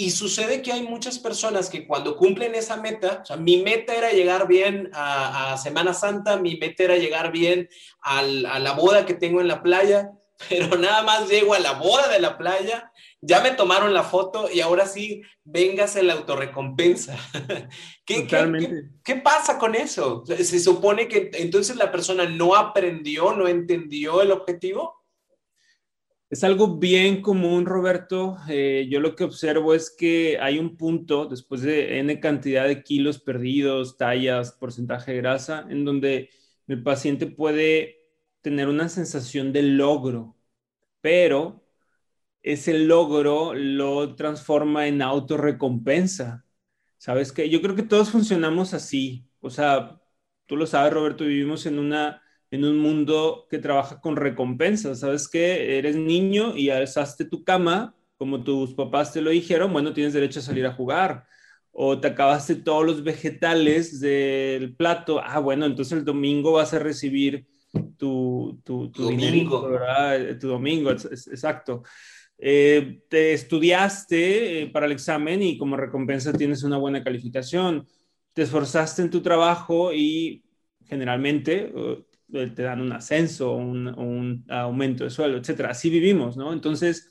Y 0.01 0.13
sucede 0.13 0.63
que 0.63 0.73
hay 0.73 0.83
muchas 0.83 1.19
personas 1.19 1.69
que 1.69 1.87
cuando 1.87 2.17
cumplen 2.17 2.55
esa 2.55 2.79
meta, 2.79 3.21
o 3.23 3.27
sea, 3.27 3.37
mi 3.37 3.59
meta 3.59 3.95
era 3.95 4.13
llegar 4.13 4.49
bien 4.49 4.89
a, 4.95 5.53
a 5.53 5.59
Semana 5.59 5.93
Santa, 5.93 6.39
mi 6.39 6.57
meta 6.57 6.85
era 6.85 6.97
llegar 6.97 7.31
bien 7.33 7.69
al, 8.01 8.47
a 8.47 8.59
la 8.61 8.73
boda 8.73 9.05
que 9.05 9.13
tengo 9.13 9.43
en 9.43 9.49
la 9.49 9.63
playa, 9.63 10.13
pero 10.49 10.79
nada 10.79 11.03
más 11.03 11.29
llego 11.29 11.53
a 11.53 11.59
la 11.59 11.73
boda 11.73 12.09
de 12.09 12.19
la 12.19 12.39
playa, 12.39 12.91
ya 13.21 13.43
me 13.43 13.51
tomaron 13.51 13.93
la 13.93 14.03
foto 14.03 14.49
y 14.51 14.63
ahora 14.63 14.87
sí, 14.87 15.21
véngase 15.45 16.03
la 16.03 16.15
autorrecompensa. 16.15 17.19
¿Qué, 18.07 18.27
¿qué, 18.27 18.53
¿qué, 18.59 18.83
¿Qué, 19.05 19.17
pasa 19.17 19.59
con 19.59 19.75
eso? 19.75 20.25
¿Se 20.25 20.61
supone 20.61 21.09
que 21.09 21.31
entonces 21.35 21.77
la 21.77 21.93
persona 21.93 22.25
no 22.25 22.57
aprendió, 22.57 23.35
no 23.35 23.49
entendió 23.49 24.23
el 24.23 24.33
objetivo? 24.33 25.00
Es 26.31 26.45
algo 26.45 26.79
bien 26.79 27.23
común, 27.23 27.67
Roberto. 27.67 28.37
Eh, 28.49 28.87
yo 28.89 29.01
lo 29.01 29.17
que 29.17 29.25
observo 29.25 29.75
es 29.75 29.91
que 29.91 30.39
hay 30.41 30.61
un 30.61 30.77
punto, 30.77 31.27
después 31.27 31.63
de 31.63 31.99
N 31.99 32.21
cantidad 32.21 32.69
de 32.69 32.85
kilos 32.85 33.19
perdidos, 33.19 33.97
tallas, 33.97 34.53
porcentaje 34.53 35.11
de 35.13 35.19
grasa, 35.19 35.67
en 35.69 35.85
donde 35.85 36.31
el 36.69 36.83
paciente 36.85 37.27
puede 37.27 37.97
tener 38.43 38.69
una 38.69 38.89
sensación 38.89 39.53
de 39.53 39.63
logro, 39.63 40.37
pero 41.01 41.67
ese 42.43 42.79
logro 42.79 43.55
lo 43.55 44.15
transforma 44.17 44.87
en 44.89 45.03
autorrecompensa. 45.03 46.47
¿Sabes 46.99 47.33
qué? 47.33 47.51
Yo 47.51 47.63
creo 47.63 47.77
que 47.77 47.83
todos 47.83 48.11
funcionamos 48.11 48.75
así. 48.75 49.27
O 49.41 49.51
sea, 49.51 50.01
tú 50.47 50.57
lo 50.57 50.67
sabes, 50.67 50.93
Roberto, 50.93 51.25
vivimos 51.25 51.67
en 51.67 51.79
una 51.81 52.23
en 52.51 52.65
un 52.65 52.79
mundo 52.79 53.47
que 53.49 53.59
trabaja 53.59 54.01
con 54.01 54.17
recompensas. 54.17 55.01
¿Sabes 55.01 55.29
qué? 55.29 55.79
Eres 55.79 55.97
niño 55.97 56.57
y 56.57 56.71
alzaste 56.71 57.25
tu 57.25 57.45
cama, 57.45 57.95
como 58.17 58.43
tus 58.43 58.75
papás 58.75 59.13
te 59.13 59.21
lo 59.21 59.31
dijeron, 59.31 59.73
bueno, 59.73 59.93
tienes 59.93 60.13
derecho 60.13 60.41
a 60.41 60.43
salir 60.43 60.67
a 60.67 60.75
jugar. 60.75 61.25
O 61.73 62.01
te 62.01 62.09
acabaste 62.09 62.57
todos 62.57 62.85
los 62.85 63.05
vegetales 63.05 64.01
del 64.01 64.75
plato, 64.75 65.21
ah, 65.25 65.39
bueno, 65.39 65.67
entonces 65.67 65.99
el 65.99 66.05
domingo 66.05 66.53
vas 66.53 66.75
a 66.75 66.81
recibir 66.81 67.47
tu, 67.97 68.61
tu, 68.65 68.91
tu 68.91 69.05
domingo. 69.05 69.69
¿verdad? 69.71 70.39
Tu 70.39 70.49
domingo, 70.49 70.91
exacto. 70.91 71.85
Eh, 72.43 73.03
te 73.09 73.35
estudiaste 73.35 74.63
eh, 74.63 74.67
para 74.69 74.87
el 74.87 74.93
examen 74.93 75.43
y 75.43 75.59
como 75.59 75.77
recompensa 75.77 76.33
tienes 76.33 76.63
una 76.65 76.79
buena 76.79 77.05
calificación. 77.05 77.87
Te 78.33 78.43
esforzaste 78.43 79.03
en 79.03 79.11
tu 79.11 79.21
trabajo 79.21 79.93
y 79.93 80.43
generalmente 80.87 81.73
uh, 81.75 82.03
te 82.33 82.63
dan 82.63 82.81
un 82.81 82.93
ascenso, 82.93 83.53
un, 83.53 84.45
aumento 84.49 85.05
de 85.05 85.11
sueldo, 85.11 85.39
etcétera. 85.39 85.71
Así 85.71 85.91
vivimos, 85.91 86.37
¿no? 86.37 86.53
Entonces, 86.53 87.11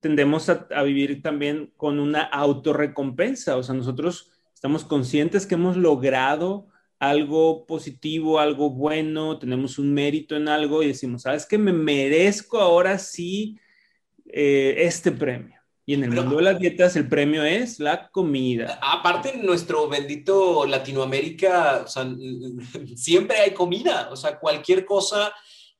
tendemos 0.00 0.48
a, 0.48 0.66
a, 0.74 0.82
vivir 0.82 1.22
también 1.22 1.72
con 1.76 1.98
una 1.98 2.22
autorrecompensa, 2.22 3.56
o 3.56 3.62
sea, 3.62 3.74
nosotros 3.74 4.30
estamos 4.54 4.84
conscientes 4.84 5.46
que 5.46 5.54
hemos 5.54 5.76
logrado 5.76 6.68
algo 6.98 7.66
positivo, 7.66 8.40
algo 8.40 8.70
bueno, 8.70 9.38
tenemos 9.38 9.78
un 9.78 9.94
mérito 9.94 10.36
en 10.36 10.48
algo 10.48 10.82
y 10.82 10.88
decimos, 10.88 11.22
¿sabes 11.22 11.46
qué? 11.46 11.58
Me 11.58 11.72
merezco 11.72 12.58
ahora 12.58 12.98
sí 12.98 13.58
eh, 14.26 14.74
este 14.78 15.12
premio. 15.12 15.57
Y 15.88 15.94
en 15.94 16.04
el 16.04 16.10
Pero, 16.10 16.20
mundo 16.20 16.36
de 16.36 16.42
las 16.42 16.58
dietas 16.58 16.96
el 16.96 17.08
premio 17.08 17.42
es 17.44 17.80
la 17.80 18.10
comida. 18.10 18.78
Aparte 18.82 19.32
en 19.32 19.46
nuestro 19.46 19.88
bendito 19.88 20.66
Latinoamérica, 20.66 21.84
o 21.86 21.88
sea, 21.88 22.06
siempre 22.94 23.38
hay 23.38 23.52
comida, 23.52 24.10
o 24.12 24.16
sea, 24.16 24.38
cualquier 24.38 24.84
cosa, 24.84 25.32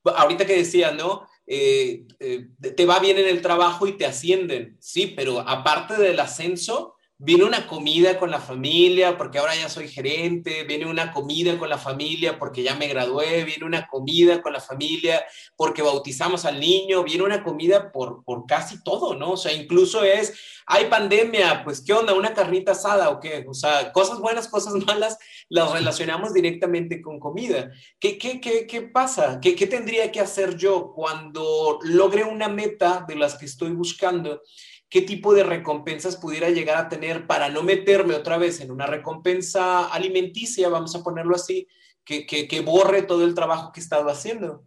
ahorita 0.03 0.47
que 0.47 0.57
decía, 0.57 0.91
¿no? 0.93 1.27
Eh, 1.45 2.07
eh, 2.19 2.47
te 2.75 2.87
va 2.87 2.97
bien 2.97 3.19
en 3.19 3.27
el 3.27 3.43
trabajo 3.43 3.85
y 3.85 3.97
te 3.97 4.07
ascienden, 4.07 4.77
sí, 4.79 5.13
pero 5.15 5.41
aparte 5.41 5.93
del 5.93 6.19
ascenso, 6.19 6.95
viene 7.21 7.43
una 7.43 7.67
comida 7.67 8.17
con 8.17 8.31
la 8.31 8.39
familia 8.39 9.17
porque 9.17 9.39
ahora 9.39 9.53
ya 9.53 9.67
soy 9.67 9.89
gerente, 9.89 10.63
viene 10.63 10.85
una 10.85 11.11
comida 11.11 11.57
con 11.59 11.67
la 11.67 11.77
familia 11.77 12.39
porque 12.39 12.63
ya 12.63 12.75
me 12.75 12.87
gradué, 12.87 13.43
viene 13.43 13.65
una 13.65 13.87
comida 13.87 14.41
con 14.41 14.53
la 14.53 14.61
familia 14.61 15.25
porque 15.57 15.81
bautizamos 15.81 16.45
al 16.45 16.61
niño, 16.61 17.03
viene 17.03 17.23
una 17.23 17.43
comida 17.43 17.91
por, 17.91 18.23
por 18.23 18.45
casi 18.45 18.81
todo, 18.83 19.15
¿no? 19.15 19.31
O 19.31 19.37
sea, 19.37 19.51
incluso 19.51 20.01
es, 20.01 20.33
hay 20.65 20.85
pandemia, 20.85 21.65
pues 21.65 21.81
¿qué 21.81 21.91
onda? 21.91 22.13
¿Una 22.13 22.33
carnita 22.33 22.71
asada 22.71 23.09
o 23.09 23.19
qué? 23.19 23.45
O 23.49 23.53
sea, 23.53 23.91
cosas 23.91 24.19
buenas, 24.19 24.47
cosas 24.47 24.73
malas, 24.85 25.17
las 25.49 25.73
relacionamos 25.73 26.33
directamente 26.33 27.01
con 27.01 27.19
comida. 27.19 27.69
¿Qué, 27.99 28.17
qué, 28.17 28.39
qué, 28.39 28.65
qué 28.65 28.81
pasa? 28.81 29.41
¿Qué, 29.41 29.57
¿Qué 29.57 29.67
tendría 29.67 30.09
que 30.09 30.21
hacer 30.21 30.55
yo 30.55 30.93
cuando 30.95 31.79
logre 31.83 32.23
una 32.23 32.47
meta 32.47 33.03
de 33.05 33.15
las 33.17 33.35
que 33.35 33.45
estoy 33.45 33.71
buscando? 33.71 34.41
Qué 34.89 35.01
tipo 35.01 35.33
de 35.33 35.43
recompensas 35.43 36.17
pudiera 36.17 36.49
llegar 36.49 36.77
a 36.77 36.89
tener 36.89 37.27
para 37.27 37.49
no 37.49 37.63
meterme 37.63 38.15
otra 38.15 38.37
vez 38.37 38.59
en 38.59 38.71
una 38.71 38.87
recompensa 38.87 39.87
alimenticia, 39.87 40.69
vamos 40.69 40.95
a 40.95 41.03
ponerlo 41.03 41.35
así, 41.35 41.67
que, 42.03 42.25
que, 42.25 42.47
que 42.47 42.61
borre 42.61 43.03
todo 43.03 43.23
el 43.23 43.35
trabajo 43.35 43.71
que 43.71 43.79
he 43.79 43.83
estado 43.83 44.09
haciendo. 44.09 44.65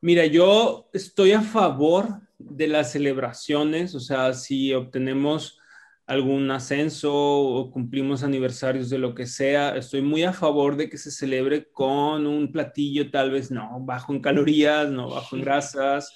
Mira, 0.00 0.26
yo 0.26 0.88
estoy 0.92 1.32
a 1.32 1.40
favor 1.40 2.20
de 2.38 2.68
las 2.68 2.92
celebraciones, 2.92 3.94
o 3.94 4.00
sea, 4.00 4.32
si 4.34 4.72
obtenemos 4.72 5.58
algún 6.06 6.50
ascenso 6.50 7.12
o 7.12 7.70
cumplimos 7.70 8.22
aniversarios 8.22 8.88
de 8.88 8.98
lo 8.98 9.14
que 9.14 9.26
sea, 9.26 9.76
estoy 9.76 10.00
muy 10.00 10.22
a 10.22 10.32
favor 10.32 10.76
de 10.76 10.88
que 10.88 10.96
se 10.96 11.10
celebre 11.10 11.70
con 11.70 12.26
un 12.26 12.50
platillo 12.50 13.10
tal 13.10 13.30
vez 13.30 13.50
no 13.50 13.78
bajo 13.80 14.14
en 14.14 14.20
calorías, 14.20 14.88
no 14.88 15.10
bajo 15.10 15.36
en 15.36 15.42
grasas, 15.44 16.14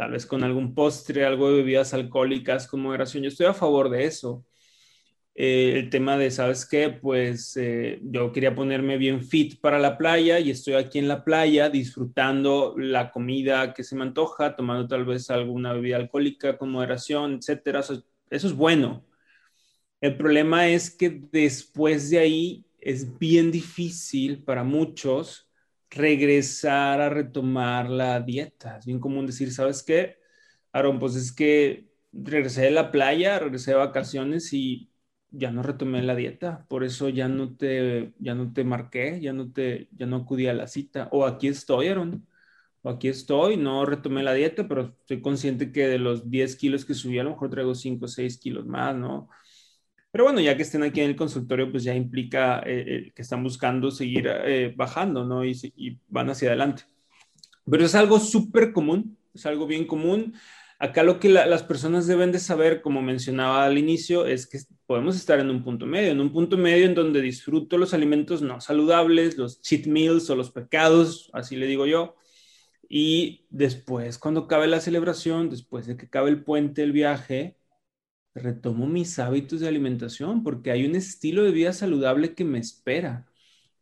tal 0.00 0.12
vez 0.12 0.24
con 0.24 0.42
algún 0.42 0.74
postre, 0.74 1.26
algo 1.26 1.50
de 1.50 1.56
bebidas 1.56 1.92
alcohólicas 1.92 2.66
con 2.66 2.80
moderación. 2.80 3.22
Yo 3.22 3.28
estoy 3.28 3.44
a 3.44 3.52
favor 3.52 3.90
de 3.90 4.06
eso. 4.06 4.46
Eh, 5.34 5.74
el 5.76 5.90
tema 5.90 6.16
de, 6.16 6.30
¿sabes 6.30 6.64
qué? 6.64 6.88
Pues 6.88 7.54
eh, 7.58 8.00
yo 8.02 8.32
quería 8.32 8.54
ponerme 8.54 8.96
bien 8.96 9.22
fit 9.22 9.60
para 9.60 9.78
la 9.78 9.98
playa 9.98 10.38
y 10.40 10.50
estoy 10.50 10.72
aquí 10.72 10.98
en 10.98 11.06
la 11.06 11.22
playa 11.22 11.68
disfrutando 11.68 12.74
la 12.78 13.10
comida 13.10 13.74
que 13.74 13.84
se 13.84 13.94
me 13.94 14.04
antoja, 14.04 14.56
tomando 14.56 14.88
tal 14.88 15.04
vez 15.04 15.28
alguna 15.28 15.74
bebida 15.74 15.96
alcohólica 15.96 16.56
con 16.56 16.70
moderación, 16.70 17.34
etcétera. 17.34 17.80
Eso, 17.80 18.02
eso 18.30 18.46
es 18.46 18.54
bueno. 18.54 19.04
El 20.00 20.16
problema 20.16 20.66
es 20.66 20.90
que 20.96 21.10
después 21.30 22.08
de 22.08 22.20
ahí 22.20 22.64
es 22.78 23.18
bien 23.18 23.52
difícil 23.52 24.42
para 24.44 24.64
muchos 24.64 25.49
regresar 25.90 27.00
a 27.00 27.08
retomar 27.10 27.90
la 27.90 28.20
dieta. 28.20 28.78
Es 28.78 28.86
bien 28.86 29.00
común 29.00 29.26
decir, 29.26 29.52
¿sabes 29.52 29.82
qué? 29.82 30.18
Aaron, 30.72 30.98
pues 31.00 31.16
es 31.16 31.32
que 31.32 31.90
regresé 32.12 32.62
de 32.62 32.70
la 32.72 32.90
playa, 32.92 33.38
regresé 33.38 33.72
de 33.72 33.78
vacaciones 33.78 34.52
y 34.52 34.90
ya 35.30 35.50
no 35.52 35.62
retomé 35.62 36.02
la 36.02 36.14
dieta, 36.16 36.66
por 36.68 36.84
eso 36.84 37.08
ya 37.08 37.28
no 37.28 37.56
te, 37.56 38.12
ya 38.18 38.34
no 38.34 38.52
te 38.52 38.64
marqué, 38.64 39.20
ya 39.20 39.32
no 39.32 39.52
te, 39.52 39.88
ya 39.92 40.06
no 40.06 40.16
acudí 40.16 40.46
a 40.48 40.54
la 40.54 40.66
cita. 40.66 41.08
O 41.12 41.26
aquí 41.26 41.48
estoy, 41.48 41.88
Aaron, 41.88 42.26
o 42.82 42.90
aquí 42.90 43.08
estoy, 43.08 43.56
no 43.56 43.84
retomé 43.86 44.22
la 44.22 44.34
dieta, 44.34 44.66
pero 44.68 44.96
estoy 45.00 45.20
consciente 45.22 45.72
que 45.72 45.86
de 45.88 45.98
los 45.98 46.30
10 46.30 46.56
kilos 46.56 46.84
que 46.84 46.94
subí, 46.94 47.18
a 47.18 47.24
lo 47.24 47.30
mejor 47.30 47.50
traigo 47.50 47.74
5 47.74 48.06
o 48.06 48.08
6 48.08 48.38
kilos 48.38 48.66
más, 48.66 48.96
¿no? 48.96 49.28
Pero 50.10 50.24
bueno, 50.24 50.40
ya 50.40 50.56
que 50.56 50.62
estén 50.62 50.82
aquí 50.82 51.00
en 51.00 51.10
el 51.10 51.16
consultorio, 51.16 51.70
pues 51.70 51.84
ya 51.84 51.94
implica 51.94 52.60
eh, 52.66 52.84
eh, 52.86 53.12
que 53.14 53.22
están 53.22 53.42
buscando 53.42 53.90
seguir 53.90 54.28
eh, 54.28 54.72
bajando, 54.76 55.24
¿no? 55.24 55.44
Y, 55.44 55.52
y, 55.76 55.98
van 56.08 56.30
hacia 56.30 56.48
adelante. 56.48 56.84
Pero 57.70 57.84
es 57.84 57.94
algo 57.94 58.18
súper 58.18 58.72
común, 58.72 59.16
es 59.34 59.46
algo 59.46 59.66
bien 59.66 59.86
común. 59.86 60.34
Acá 60.80 61.02
lo 61.02 61.20
que 61.20 61.28
las 61.28 61.62
personas 61.62 62.06
deben 62.06 62.32
de 62.32 62.38
saber, 62.38 62.80
como 62.80 63.02
mencionaba 63.02 63.66
al 63.66 63.76
inicio, 63.78 64.26
es 64.26 64.46
que 64.46 64.58
podemos 64.86 65.14
estar 65.14 65.38
en 65.38 65.50
un 65.50 65.62
punto 65.62 65.86
medio, 65.86 66.10
en 66.10 66.20
un 66.20 66.32
punto 66.32 66.56
medio 66.56 66.86
en 66.86 66.94
donde 66.94 67.20
disfruto 67.20 67.76
los 67.76 67.92
alimentos 67.92 68.40
no 68.40 68.60
saludables, 68.62 69.36
los 69.36 69.60
cheat 69.60 69.86
meals 69.86 70.30
o 70.30 70.36
los 70.36 70.50
pecados, 70.50 71.30
así 71.34 71.54
le 71.54 71.66
digo 71.66 71.86
yo. 71.86 72.16
Y 72.88 73.46
después, 73.50 74.18
cuando 74.18 74.40
acabe 74.40 74.66
la 74.66 74.80
celebración, 74.80 75.50
después 75.50 75.86
de 75.86 75.96
que 75.96 76.06
acabe 76.06 76.30
el 76.30 76.42
puente, 76.42 76.82
el 76.82 76.92
viaje, 76.92 77.59
retomo 78.34 78.86
mis 78.86 79.18
hábitos 79.18 79.60
de 79.60 79.68
alimentación 79.68 80.42
porque 80.42 80.70
hay 80.70 80.86
un 80.86 80.94
estilo 80.96 81.42
de 81.42 81.50
vida 81.52 81.72
saludable 81.72 82.34
que 82.34 82.44
me 82.44 82.58
espera. 82.58 83.26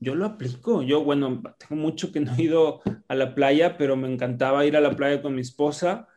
Yo 0.00 0.14
lo 0.14 0.26
aplico. 0.26 0.82
Yo, 0.82 1.04
bueno, 1.04 1.42
tengo 1.58 1.80
mucho 1.80 2.12
que 2.12 2.20
no 2.20 2.34
he 2.36 2.42
ido 2.42 2.82
a 3.08 3.14
la 3.14 3.34
playa, 3.34 3.76
pero 3.78 3.96
me 3.96 4.12
encantaba 4.12 4.66
ir 4.66 4.76
a 4.76 4.80
la 4.80 4.96
playa 4.96 5.22
con 5.22 5.34
mi 5.34 5.40
esposa. 5.42 6.08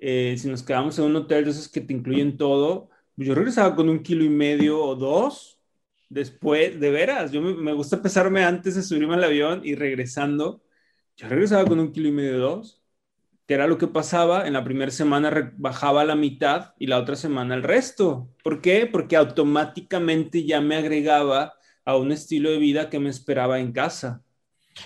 Eh, 0.00 0.36
si 0.38 0.48
nos 0.48 0.62
quedamos 0.62 0.98
en 0.98 1.06
un 1.06 1.16
hotel 1.16 1.44
de 1.44 1.50
esos 1.52 1.68
que 1.68 1.80
te 1.80 1.94
incluyen 1.94 2.36
todo, 2.36 2.90
yo 3.16 3.34
regresaba 3.34 3.76
con 3.76 3.88
un 3.88 4.02
kilo 4.02 4.24
y 4.24 4.28
medio 4.30 4.82
o 4.84 4.96
dos. 4.96 5.60
Después, 6.08 6.78
de 6.80 6.90
veras, 6.90 7.32
yo 7.32 7.40
me, 7.42 7.54
me 7.54 7.72
gusta 7.72 8.02
pesarme 8.02 8.44
antes 8.44 8.74
de 8.76 8.82
subirme 8.82 9.14
al 9.14 9.24
avión 9.24 9.62
y 9.64 9.74
regresando. 9.74 10.62
Yo 11.16 11.28
regresaba 11.28 11.66
con 11.66 11.80
un 11.80 11.92
kilo 11.92 12.08
y 12.08 12.12
medio 12.12 12.36
o 12.36 12.40
dos 12.40 12.83
que 13.46 13.54
era 13.54 13.66
lo 13.66 13.78
que 13.78 13.86
pasaba, 13.86 14.46
en 14.46 14.54
la 14.54 14.64
primera 14.64 14.90
semana 14.90 15.52
bajaba 15.56 16.04
la 16.04 16.14
mitad 16.14 16.72
y 16.78 16.86
la 16.86 16.98
otra 16.98 17.16
semana 17.16 17.54
el 17.54 17.62
resto. 17.62 18.28
¿Por 18.42 18.60
qué? 18.60 18.86
Porque 18.86 19.16
automáticamente 19.16 20.44
ya 20.44 20.60
me 20.60 20.76
agregaba 20.76 21.54
a 21.84 21.96
un 21.96 22.12
estilo 22.12 22.50
de 22.50 22.58
vida 22.58 22.88
que 22.88 22.98
me 22.98 23.10
esperaba 23.10 23.60
en 23.60 23.72
casa. 23.72 24.22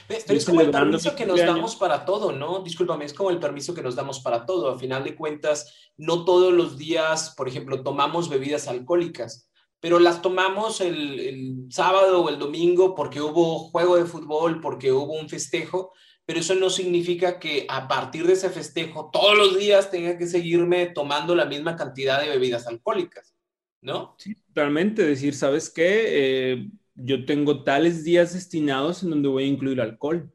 Pero 0.06 0.22
es 0.34 0.44
como 0.44 0.60
el 0.60 0.70
permiso 0.70 1.14
que 1.14 1.24
nos 1.24 1.40
damos 1.40 1.76
para 1.76 2.04
todo, 2.04 2.32
¿no? 2.32 2.60
Discúlpame, 2.60 3.04
es 3.04 3.14
como 3.14 3.30
el 3.30 3.38
permiso 3.38 3.72
que 3.72 3.82
nos 3.82 3.94
damos 3.94 4.20
para 4.20 4.44
todo. 4.44 4.70
A 4.70 4.78
final 4.78 5.04
de 5.04 5.14
cuentas, 5.14 5.92
no 5.96 6.24
todos 6.24 6.52
los 6.52 6.76
días, 6.76 7.34
por 7.36 7.48
ejemplo, 7.48 7.82
tomamos 7.82 8.28
bebidas 8.28 8.68
alcohólicas, 8.68 9.48
pero 9.80 9.98
las 9.98 10.20
tomamos 10.20 10.80
el, 10.80 11.20
el 11.20 11.66
sábado 11.70 12.22
o 12.22 12.28
el 12.28 12.38
domingo 12.38 12.94
porque 12.94 13.20
hubo 13.20 13.70
juego 13.70 13.96
de 13.96 14.04
fútbol, 14.04 14.60
porque 14.60 14.92
hubo 14.92 15.14
un 15.14 15.28
festejo, 15.28 15.92
pero 16.28 16.40
eso 16.40 16.54
no 16.56 16.68
significa 16.68 17.40
que 17.40 17.64
a 17.70 17.88
partir 17.88 18.26
de 18.26 18.34
ese 18.34 18.50
festejo 18.50 19.08
todos 19.10 19.34
los 19.34 19.58
días 19.58 19.90
tenga 19.90 20.18
que 20.18 20.26
seguirme 20.26 20.84
tomando 20.88 21.34
la 21.34 21.46
misma 21.46 21.74
cantidad 21.74 22.20
de 22.20 22.28
bebidas 22.28 22.66
alcohólicas, 22.66 23.34
¿no? 23.80 24.14
Sí, 24.18 24.34
totalmente. 24.34 25.06
Decir, 25.06 25.34
¿sabes 25.34 25.70
qué? 25.70 26.04
Eh, 26.06 26.68
yo 26.96 27.24
tengo 27.24 27.64
tales 27.64 28.04
días 28.04 28.34
destinados 28.34 29.02
en 29.02 29.08
donde 29.08 29.30
voy 29.30 29.44
a 29.44 29.46
incluir 29.46 29.80
alcohol. 29.80 30.30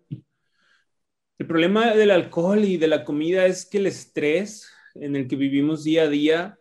El 1.37 1.45
problema 1.45 1.93
del 1.93 2.09
alcohol 2.09 2.65
y 2.65 2.77
de 2.77 2.87
la 2.87 3.05
comida 3.05 3.45
es 3.45 3.67
que 3.67 3.77
el 3.77 3.85
estrés 3.85 4.67
en 4.95 5.15
el 5.15 5.27
que 5.27 5.35
vivimos 5.35 5.83
día 5.83 6.03
a 6.03 6.09
día 6.09 6.57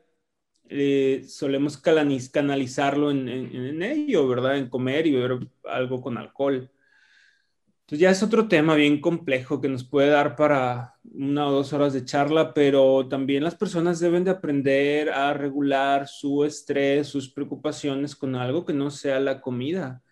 eh, 0.68 1.24
solemos 1.26 1.78
canalizarlo 1.78 3.10
en, 3.10 3.30
en, 3.30 3.82
ello, 3.82 4.28
¿verdad? 4.28 4.58
En 4.58 4.68
comer 4.68 5.06
y 5.06 5.12
beber 5.12 5.48
algo 5.64 6.02
con 6.02 6.18
alcohol. 6.18 6.70
Entonces 7.92 8.04
ya 8.04 8.10
es 8.10 8.22
otro 8.22 8.48
tema 8.48 8.74
bien 8.74 9.02
complejo 9.02 9.60
que 9.60 9.68
nos 9.68 9.84
puede 9.84 10.08
dar 10.08 10.34
para 10.34 10.94
una 11.12 11.46
o 11.46 11.52
dos 11.52 11.74
horas 11.74 11.92
de 11.92 12.06
charla, 12.06 12.54
pero 12.54 13.06
también 13.06 13.44
las 13.44 13.54
personas 13.54 14.00
deben 14.00 14.24
de 14.24 14.30
aprender 14.30 15.10
a 15.10 15.34
regular 15.34 16.08
su 16.08 16.42
estrés, 16.42 17.08
sus 17.08 17.30
preocupaciones 17.30 18.16
con 18.16 18.34
algo 18.34 18.64
que 18.64 18.72
no 18.72 18.90
sea 18.90 19.20
la 19.20 19.42
comida. 19.42 20.02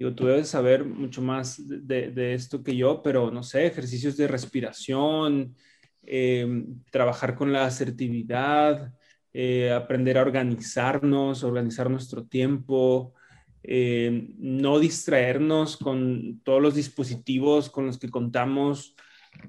Digo, 0.00 0.16
tú 0.16 0.26
debes 0.26 0.48
saber 0.48 0.84
mucho 0.84 1.22
más 1.22 1.62
de, 1.64 2.34
esto 2.34 2.64
que 2.64 2.74
yo, 2.74 3.02
pero 3.02 3.30
no 3.30 3.44
sé, 3.44 3.66
ejercicios 3.66 4.16
de 4.16 4.26
respiración, 4.26 5.54
eh, 6.02 6.64
trabajar 6.90 7.36
con 7.36 7.52
la 7.52 7.66
asertividad, 7.66 8.92
eh, 9.32 9.70
aprender 9.70 10.18
a 10.18 10.22
organizarnos, 10.22 11.44
organizar 11.44 11.88
nuestro 11.88 12.26
tiempo, 12.26 13.14
eh, 13.62 14.28
no 14.38 14.78
distraernos 14.78 15.76
con 15.76 16.40
todos 16.42 16.62
los 16.62 16.74
dispositivos 16.74 17.70
con 17.70 17.86
los 17.86 17.98
que 17.98 18.08
contamos, 18.08 18.94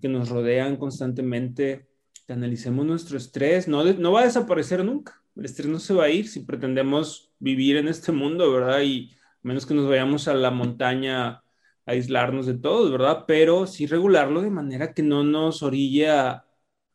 que 0.02 0.10
nos 0.10 0.30
rodean 0.30 0.78
constantemente, 0.78 1.88
que 2.28 2.34
analicemos 2.34 2.86
nuestro 2.86 3.18
estrés, 3.18 3.68
no, 3.68 3.84
no 3.84 4.12
va 4.12 4.22
a 4.22 4.26
desaparecer 4.26 4.84
nunca, 4.84 5.22
el 5.36 5.46
estrés 5.46 5.68
no 5.68 5.80
se 5.80 5.94
va 5.94 6.06
a 6.06 6.10
ir 6.10 6.28
si 6.28 6.42
pretendemos 6.42 7.34
vivir 7.40 7.78
en 7.78 7.88
este 7.88 8.12
mundo, 8.12 8.52
¿verdad? 8.52 8.82
Y 8.82 9.12
a 9.14 9.40
menos 9.42 9.66
que 9.66 9.74
nos 9.74 9.88
vayamos 9.88 10.28
a 10.28 10.34
la 10.34 10.52
montaña 10.52 11.28
a 11.30 11.44
aislarnos 11.86 12.46
de 12.46 12.56
todos, 12.56 12.92
¿verdad? 12.92 13.26
Pero 13.28 13.66
sí 13.66 13.86
regularlo 13.86 14.42
de 14.42 14.50
manera 14.50 14.94
que 14.94 15.04
no 15.04 15.24
nos 15.24 15.64
orille 15.64 16.10
a, 16.10 16.46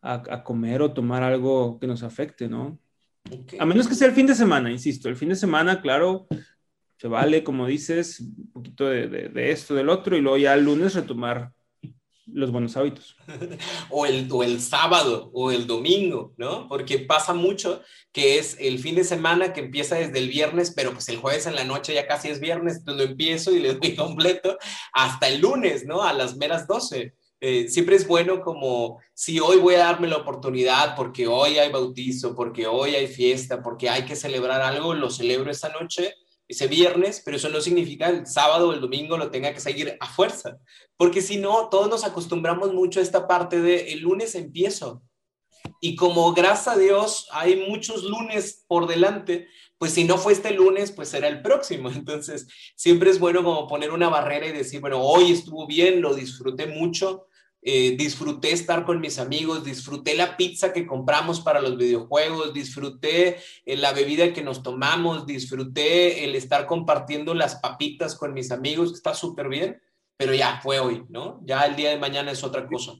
a, 0.00 0.44
comer 0.44 0.82
o 0.82 0.92
tomar 0.92 1.22
algo 1.22 1.78
que 1.80 1.86
nos 1.86 2.02
afecte, 2.02 2.48
¿no? 2.48 2.78
A 3.58 3.66
menos 3.66 3.88
que 3.88 3.94
sea 3.94 4.06
el 4.06 4.14
fin 4.14 4.26
de 4.26 4.34
semana, 4.34 4.70
insisto, 4.70 5.08
el 5.08 5.16
fin 5.16 5.30
de 5.30 5.34
semana, 5.34 5.80
claro, 5.80 6.28
se 6.98 7.08
vale, 7.08 7.44
como 7.44 7.66
dices, 7.66 8.20
un 8.20 8.50
poquito 8.52 8.86
de, 8.88 9.50
esto, 9.50 9.74
del 9.74 9.88
otro, 9.88 10.16
y 10.16 10.20
luego 10.20 10.38
ya 10.38 10.54
el 10.54 10.64
lunes 10.64 10.94
retomar 10.94 11.52
los 12.26 12.50
buenos 12.50 12.76
hábitos. 12.76 13.16
o, 13.90 14.06
el, 14.06 14.28
o 14.32 14.42
el 14.42 14.60
sábado 14.60 15.30
o 15.32 15.52
el 15.52 15.66
domingo, 15.66 16.34
¿no? 16.36 16.68
Porque 16.68 16.98
pasa 16.98 17.34
mucho 17.34 17.82
que 18.12 18.38
es 18.38 18.56
el 18.58 18.78
fin 18.78 18.96
de 18.96 19.04
semana 19.04 19.52
que 19.52 19.60
empieza 19.60 19.96
desde 19.96 20.18
el 20.18 20.28
viernes, 20.28 20.72
pero 20.74 20.92
pues 20.92 21.08
el 21.08 21.18
jueves 21.18 21.46
en 21.46 21.54
la 21.54 21.64
noche 21.64 21.94
ya 21.94 22.06
casi 22.06 22.28
es 22.28 22.40
viernes, 22.40 22.78
entonces 22.78 23.04
lo 23.04 23.10
empiezo 23.10 23.52
y 23.52 23.60
le 23.60 23.74
doy 23.74 23.94
completo 23.96 24.58
hasta 24.92 25.28
el 25.28 25.40
lunes, 25.40 25.84
¿no? 25.86 26.02
A 26.02 26.12
las 26.12 26.36
meras 26.36 26.66
12. 26.66 27.14
Eh, 27.40 27.68
siempre 27.68 27.96
es 27.96 28.08
bueno 28.08 28.40
como 28.40 28.98
si 29.12 29.38
hoy 29.38 29.58
voy 29.58 29.74
a 29.74 29.80
darme 29.80 30.08
la 30.08 30.16
oportunidad 30.16 30.96
porque 30.96 31.26
hoy 31.26 31.58
hay 31.58 31.70
bautizo, 31.70 32.34
porque 32.34 32.66
hoy 32.66 32.94
hay 32.94 33.06
fiesta, 33.06 33.62
porque 33.62 33.90
hay 33.90 34.06
que 34.06 34.16
celebrar 34.16 34.62
algo, 34.62 34.94
lo 34.94 35.10
celebro 35.10 35.50
esta 35.50 35.68
noche 35.68 36.14
ese 36.48 36.66
viernes, 36.66 37.22
pero 37.24 37.36
eso 37.36 37.48
no 37.48 37.60
significa 37.60 38.08
el 38.08 38.26
sábado 38.26 38.68
o 38.68 38.72
el 38.72 38.80
domingo 38.80 39.16
lo 39.16 39.30
tenga 39.30 39.52
que 39.52 39.60
seguir 39.60 39.96
a 40.00 40.06
fuerza, 40.06 40.58
porque 40.96 41.22
si 41.22 41.38
no, 41.38 41.68
todos 41.68 41.88
nos 41.88 42.04
acostumbramos 42.04 42.72
mucho 42.72 43.00
a 43.00 43.02
esta 43.02 43.26
parte 43.26 43.60
de 43.60 43.92
el 43.92 44.00
lunes 44.00 44.34
empiezo. 44.34 45.02
Y 45.80 45.96
como 45.96 46.32
gracias 46.32 46.68
a 46.68 46.78
Dios 46.78 47.28
hay 47.32 47.66
muchos 47.68 48.04
lunes 48.04 48.64
por 48.68 48.86
delante, 48.86 49.48
pues 49.78 49.92
si 49.92 50.04
no 50.04 50.16
fue 50.16 50.32
este 50.32 50.52
lunes, 50.52 50.92
pues 50.92 51.08
será 51.08 51.28
el 51.28 51.42
próximo. 51.42 51.90
Entonces, 51.94 52.46
siempre 52.76 53.10
es 53.10 53.18
bueno 53.18 53.42
como 53.42 53.66
poner 53.66 53.90
una 53.90 54.08
barrera 54.08 54.46
y 54.46 54.52
decir, 54.52 54.80
bueno, 54.80 55.02
hoy 55.02 55.32
estuvo 55.32 55.66
bien, 55.66 56.00
lo 56.00 56.14
disfruté 56.14 56.66
mucho, 56.66 57.26
eh, 57.68 57.96
disfruté 57.96 58.52
estar 58.52 58.84
con 58.84 59.00
mis 59.00 59.18
amigos, 59.18 59.64
disfruté 59.64 60.14
la 60.14 60.36
pizza 60.36 60.72
que 60.72 60.86
compramos 60.86 61.40
para 61.40 61.60
los 61.60 61.76
videojuegos, 61.76 62.54
disfruté 62.54 63.38
eh, 63.64 63.76
la 63.76 63.92
bebida 63.92 64.32
que 64.32 64.44
nos 64.44 64.62
tomamos, 64.62 65.26
disfruté 65.26 66.22
el 66.22 66.36
estar 66.36 66.66
compartiendo 66.66 67.34
las 67.34 67.56
papitas 67.56 68.14
con 68.14 68.34
mis 68.34 68.52
amigos, 68.52 68.92
está 68.92 69.14
súper 69.14 69.48
bien, 69.48 69.82
pero 70.16 70.32
ya 70.32 70.60
fue 70.62 70.78
hoy, 70.78 71.06
¿no? 71.08 71.42
Ya 71.44 71.66
el 71.66 71.74
día 71.74 71.90
de 71.90 71.98
mañana 71.98 72.30
es 72.30 72.44
otra 72.44 72.68
cosa. 72.68 72.92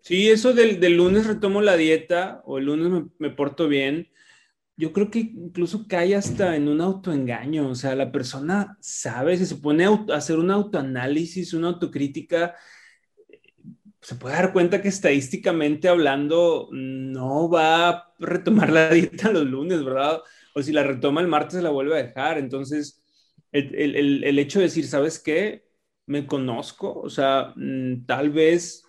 Sí, 0.00 0.28
eso 0.28 0.52
del, 0.52 0.80
del 0.80 0.96
lunes 0.96 1.28
retomo 1.28 1.62
la 1.62 1.76
dieta 1.76 2.42
o 2.44 2.58
el 2.58 2.64
lunes 2.64 2.90
me, 2.90 3.04
me 3.20 3.30
porto 3.30 3.68
bien. 3.68 4.10
Yo 4.76 4.92
creo 4.92 5.12
que 5.12 5.20
incluso 5.20 5.86
cae 5.86 6.16
hasta 6.16 6.56
en 6.56 6.66
un 6.66 6.80
autoengaño, 6.80 7.68
o 7.68 7.76
sea, 7.76 7.94
la 7.94 8.10
persona 8.10 8.76
sabe, 8.80 9.36
se 9.36 9.54
pone 9.54 9.84
a 9.84 10.16
hacer 10.16 10.40
un 10.40 10.50
autoanálisis, 10.50 11.54
una 11.54 11.68
autocrítica, 11.68 12.56
se 14.02 14.16
puede 14.16 14.34
dar 14.36 14.52
cuenta 14.52 14.82
que 14.82 14.88
estadísticamente 14.88 15.88
hablando 15.88 16.68
no 16.72 17.48
va 17.50 17.88
a 17.90 18.14
retomar 18.20 18.70
la 18.72 18.90
dieta 18.90 19.30
los 19.32 19.46
lunes, 19.46 19.84
¿verdad? 19.84 20.20
O 20.54 20.62
si 20.62 20.72
la 20.72 20.82
retoma 20.84 21.20
el 21.20 21.28
martes 21.28 21.62
la 21.62 21.70
vuelve 21.70 21.94
a 21.98 22.02
dejar. 22.04 22.38
Entonces, 22.38 23.02
el, 23.52 23.74
el, 23.76 24.24
el 24.24 24.38
hecho 24.38 24.58
de 24.60 24.66
decir, 24.66 24.86
¿sabes 24.88 25.18
qué? 25.20 25.64
Me 26.06 26.26
conozco, 26.26 26.92
o 27.00 27.10
sea, 27.10 27.52
mm, 27.56 28.06
tal 28.06 28.30
vez, 28.30 28.84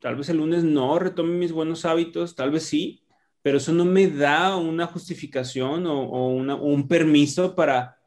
tal 0.00 0.16
vez 0.16 0.28
el 0.28 0.38
lunes 0.38 0.64
no 0.64 0.98
retome 0.98 1.34
mis 1.36 1.52
buenos 1.52 1.84
hábitos, 1.84 2.34
tal 2.36 2.50
vez 2.50 2.64
sí, 2.64 3.04
pero 3.42 3.58
eso 3.58 3.72
no 3.72 3.84
me 3.84 4.08
da 4.08 4.56
una 4.56 4.86
justificación 4.86 5.86
o, 5.86 6.02
o 6.04 6.28
un 6.58 6.88
permiso 6.88 7.54
para, 7.54 7.98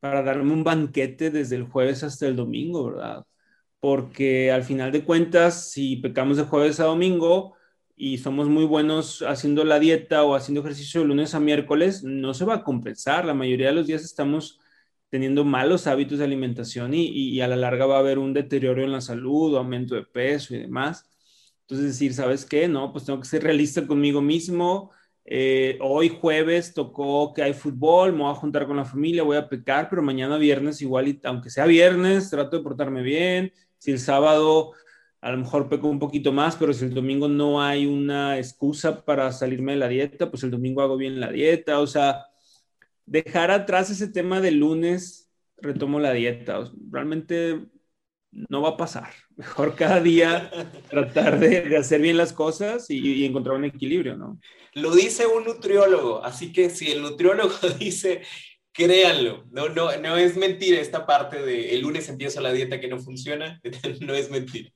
para 0.00 0.22
darme 0.22 0.52
un 0.54 0.64
banquete 0.64 1.30
desde 1.30 1.56
el 1.56 1.64
jueves 1.64 2.02
hasta 2.04 2.26
el 2.28 2.36
domingo, 2.36 2.86
¿verdad? 2.86 3.24
Porque 3.82 4.52
al 4.52 4.62
final 4.62 4.92
de 4.92 5.04
cuentas, 5.04 5.72
si 5.72 5.96
pecamos 5.96 6.36
de 6.36 6.44
jueves 6.44 6.78
a 6.78 6.84
domingo 6.84 7.56
y 7.96 8.18
somos 8.18 8.48
muy 8.48 8.64
buenos 8.64 9.22
haciendo 9.22 9.64
la 9.64 9.80
dieta 9.80 10.22
o 10.22 10.36
haciendo 10.36 10.60
ejercicio 10.60 11.00
de 11.00 11.08
lunes 11.08 11.34
a 11.34 11.40
miércoles, 11.40 12.04
no 12.04 12.32
se 12.32 12.44
va 12.44 12.54
a 12.54 12.62
compensar. 12.62 13.24
La 13.24 13.34
mayoría 13.34 13.68
de 13.68 13.72
los 13.74 13.88
días 13.88 14.04
estamos 14.04 14.60
teniendo 15.10 15.44
malos 15.44 15.88
hábitos 15.88 16.20
de 16.20 16.26
alimentación 16.26 16.94
y, 16.94 17.40
a 17.40 17.48
la 17.48 17.56
larga 17.56 17.86
va 17.86 17.96
a 17.96 17.98
haber 17.98 18.20
un 18.20 18.32
deterioro 18.32 18.84
en 18.84 18.92
la 18.92 19.00
salud, 19.00 19.56
aumento 19.56 19.96
de 19.96 20.04
peso 20.04 20.54
y 20.54 20.60
demás. 20.60 21.04
Entonces 21.62 21.88
decir, 21.88 22.14
¿sabes 22.14 22.46
qué? 22.46 22.68
No, 22.68 22.92
pues 22.92 23.04
tengo 23.06 23.18
que 23.18 23.26
ser 23.28 23.42
realista 23.42 23.84
conmigo 23.84 24.22
mismo. 24.22 24.92
Eh, 25.24 25.76
hoy 25.80 26.08
jueves 26.08 26.72
tocó 26.72 27.34
que 27.34 27.42
hay 27.42 27.52
fútbol, 27.52 28.12
me 28.12 28.20
voy 28.22 28.30
a 28.30 28.34
juntar 28.36 28.66
con 28.68 28.76
la 28.76 28.84
familia, 28.84 29.24
voy 29.24 29.38
a 29.38 29.48
pecar, 29.48 29.88
pero 29.90 30.02
mañana 30.02 30.38
viernes 30.38 30.80
igual, 30.82 31.08
y, 31.08 31.20
aunque 31.24 31.50
sea 31.50 31.66
viernes, 31.66 32.30
trato 32.30 32.58
de 32.58 32.62
portarme 32.62 33.02
bien, 33.02 33.52
si 33.82 33.90
el 33.90 33.98
sábado 33.98 34.74
a 35.20 35.32
lo 35.32 35.38
mejor 35.38 35.68
peco 35.68 35.88
un 35.88 35.98
poquito 35.98 36.32
más, 36.32 36.54
pero 36.54 36.72
si 36.72 36.84
el 36.84 36.94
domingo 36.94 37.26
no 37.26 37.60
hay 37.60 37.84
una 37.84 38.38
excusa 38.38 39.04
para 39.04 39.32
salirme 39.32 39.72
de 39.72 39.78
la 39.78 39.88
dieta, 39.88 40.30
pues 40.30 40.44
el 40.44 40.52
domingo 40.52 40.82
hago 40.82 40.96
bien 40.96 41.18
la 41.18 41.32
dieta. 41.32 41.80
O 41.80 41.88
sea, 41.88 42.26
dejar 43.06 43.50
atrás 43.50 43.90
ese 43.90 44.06
tema 44.06 44.40
de 44.40 44.52
lunes, 44.52 45.32
retomo 45.56 45.98
la 45.98 46.12
dieta. 46.12 46.70
realmente 46.92 47.66
no 48.30 48.62
va 48.62 48.70
a 48.70 48.76
pasar. 48.76 49.10
Mejor 49.36 49.74
cada 49.74 50.00
día 50.00 50.48
tratar 50.88 51.40
de, 51.40 51.76
hacer 51.76 52.00
bien 52.00 52.16
las 52.16 52.32
cosas 52.32 52.88
y, 52.88 53.24
encontrar 53.24 53.56
un 53.56 53.64
equilibrio, 53.64 54.16
¿no? 54.16 54.38
Lo 54.74 54.94
dice 54.94 55.26
un 55.26 55.42
nutriólogo, 55.42 56.24
así 56.24 56.52
que 56.52 56.70
si 56.70 56.92
el 56.92 57.02
nutriólogo 57.02 57.54
dice 57.80 58.22
Créanlo, 58.72 59.44
no, 59.50 59.68
no, 59.68 59.94
no 59.98 60.16
es 60.16 60.36
mentira 60.36 60.80
esta 60.80 61.04
parte 61.04 61.42
de 61.42 61.74
el 61.74 61.82
lunes 61.82 62.08
empiezo 62.08 62.40
la 62.40 62.52
dieta 62.52 62.80
que 62.80 62.88
no 62.88 62.98
funciona, 62.98 63.60
no 64.00 64.14
es 64.14 64.30
mentira. 64.30 64.70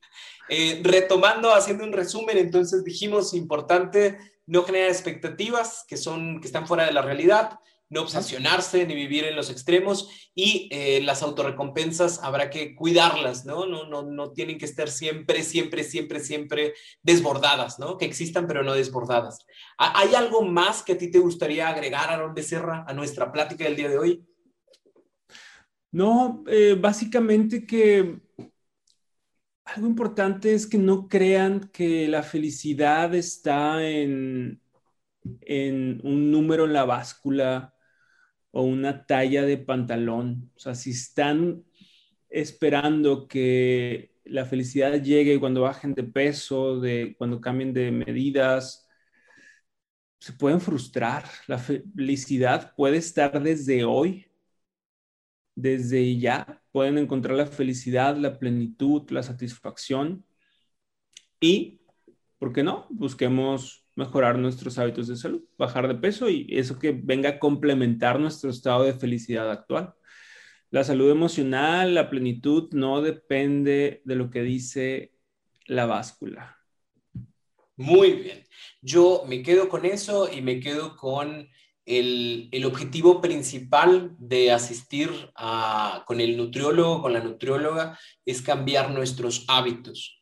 Eh, 0.49 0.81
retomando, 0.83 1.53
haciendo 1.53 1.83
un 1.83 1.93
resumen, 1.93 2.37
entonces 2.37 2.83
dijimos, 2.83 3.33
importante 3.33 4.17
no 4.45 4.63
generar 4.63 4.89
expectativas 4.89 5.83
que, 5.87 5.97
son, 5.97 6.39
que 6.39 6.47
están 6.47 6.67
fuera 6.67 6.85
de 6.85 6.93
la 6.93 7.01
realidad, 7.01 7.59
no 7.89 8.01
obsesionarse 8.01 8.85
ni 8.85 8.95
vivir 8.95 9.23
en 9.23 9.35
los 9.35 9.49
extremos 9.49 10.09
y 10.35 10.67
eh, 10.71 11.01
las 11.01 11.23
autorrecompensas 11.23 12.21
habrá 12.21 12.49
que 12.49 12.75
cuidarlas, 12.75 13.45
¿no? 13.45 13.65
No, 13.65 13.85
¿no? 13.85 14.03
no 14.03 14.31
tienen 14.31 14.57
que 14.57 14.65
estar 14.65 14.89
siempre, 14.89 15.41
siempre, 15.43 15.83
siempre, 15.83 16.19
siempre 16.19 16.73
desbordadas, 17.01 17.79
¿no? 17.79 17.97
Que 17.97 18.05
existan 18.05 18.45
pero 18.45 18.63
no 18.63 18.73
desbordadas. 18.73 19.45
¿Hay 19.77 20.15
algo 20.15 20.41
más 20.43 20.83
que 20.83 20.93
a 20.93 20.97
ti 20.97 21.09
te 21.09 21.19
gustaría 21.19 21.69
agregar, 21.69 22.09
Aaron 22.09 22.33
Becerra, 22.33 22.83
a 22.87 22.93
nuestra 22.93 23.31
plática 23.31 23.63
del 23.63 23.75
día 23.75 23.89
de 23.89 23.97
hoy? 23.97 24.25
No, 25.91 26.43
eh, 26.47 26.75
básicamente 26.79 27.65
que 27.65 28.19
algo 29.63 29.87
importante 29.87 30.53
es 30.53 30.67
que 30.67 30.77
no 30.77 31.07
crean 31.07 31.69
que 31.71 32.07
la 32.07 32.23
felicidad 32.23 33.15
está 33.15 33.85
en, 33.87 34.61
en 35.41 36.01
un 36.03 36.31
número 36.31 36.65
en 36.65 36.73
la 36.73 36.85
báscula 36.85 37.73
o 38.51 38.63
una 38.63 39.05
talla 39.05 39.43
de 39.43 39.57
pantalón. 39.57 40.51
O 40.55 40.59
sea, 40.59 40.75
si 40.75 40.91
están 40.91 41.63
esperando 42.29 43.27
que 43.27 44.13
la 44.25 44.45
felicidad 44.45 45.01
llegue 45.01 45.39
cuando 45.39 45.61
bajen 45.61 45.93
de 45.93 46.03
peso, 46.03 46.79
de 46.79 47.15
cuando 47.17 47.41
cambien 47.41 47.73
de 47.73 47.91
medidas, 47.91 48.87
se 50.19 50.33
pueden 50.33 50.61
frustrar. 50.61 51.25
La 51.47 51.57
felicidad 51.57 52.73
puede 52.75 52.97
estar 52.97 53.41
desde 53.41 53.83
hoy, 53.83 54.27
desde 55.55 56.17
ya. 56.19 56.61
Pueden 56.71 56.97
encontrar 56.97 57.37
la 57.37 57.47
felicidad, 57.47 58.17
la 58.17 58.37
plenitud, 58.39 59.09
la 59.11 59.23
satisfacción. 59.23 60.25
Y, 61.39 61.81
¿por 62.39 62.53
qué 62.53 62.63
no? 62.63 62.87
Busquemos 62.89 63.86
mejorar 63.97 64.37
nuestros 64.37 64.77
hábitos 64.77 65.07
de 65.07 65.17
salud, 65.17 65.43
bajar 65.57 65.87
de 65.87 65.95
peso 65.95 66.29
y 66.29 66.47
eso 66.51 66.77
que 66.77 66.91
venga 66.91 67.29
a 67.29 67.39
complementar 67.39 68.19
nuestro 68.19 68.51
estado 68.51 68.83
de 68.83 68.93
felicidad 68.93 69.51
actual. 69.51 69.95
La 70.69 70.83
salud 70.83 71.09
emocional, 71.09 71.95
la 71.95 72.09
plenitud 72.09 72.69
no 72.73 73.01
depende 73.01 74.01
de 74.05 74.15
lo 74.15 74.29
que 74.29 74.43
dice 74.43 75.13
la 75.65 75.87
báscula. 75.87 76.57
Muy 77.75 78.11
bien. 78.13 78.43
Yo 78.81 79.23
me 79.27 79.41
quedo 79.41 79.67
con 79.67 79.85
eso 79.85 80.31
y 80.31 80.41
me 80.41 80.59
quedo 80.59 80.95
con 80.95 81.49
el, 81.85 82.49
el 82.51 82.65
objetivo 82.65 83.19
principal 83.19 84.15
de 84.19 84.51
asistir 84.51 85.09
a, 85.35 86.03
con 86.05 86.21
el 86.21 86.37
nutriólogo, 86.37 87.01
con 87.01 87.13
la 87.13 87.23
nutrióloga, 87.23 87.97
es 88.25 88.43
cambiar 88.43 88.91
nuestros 88.91 89.45
hábitos. 89.47 90.16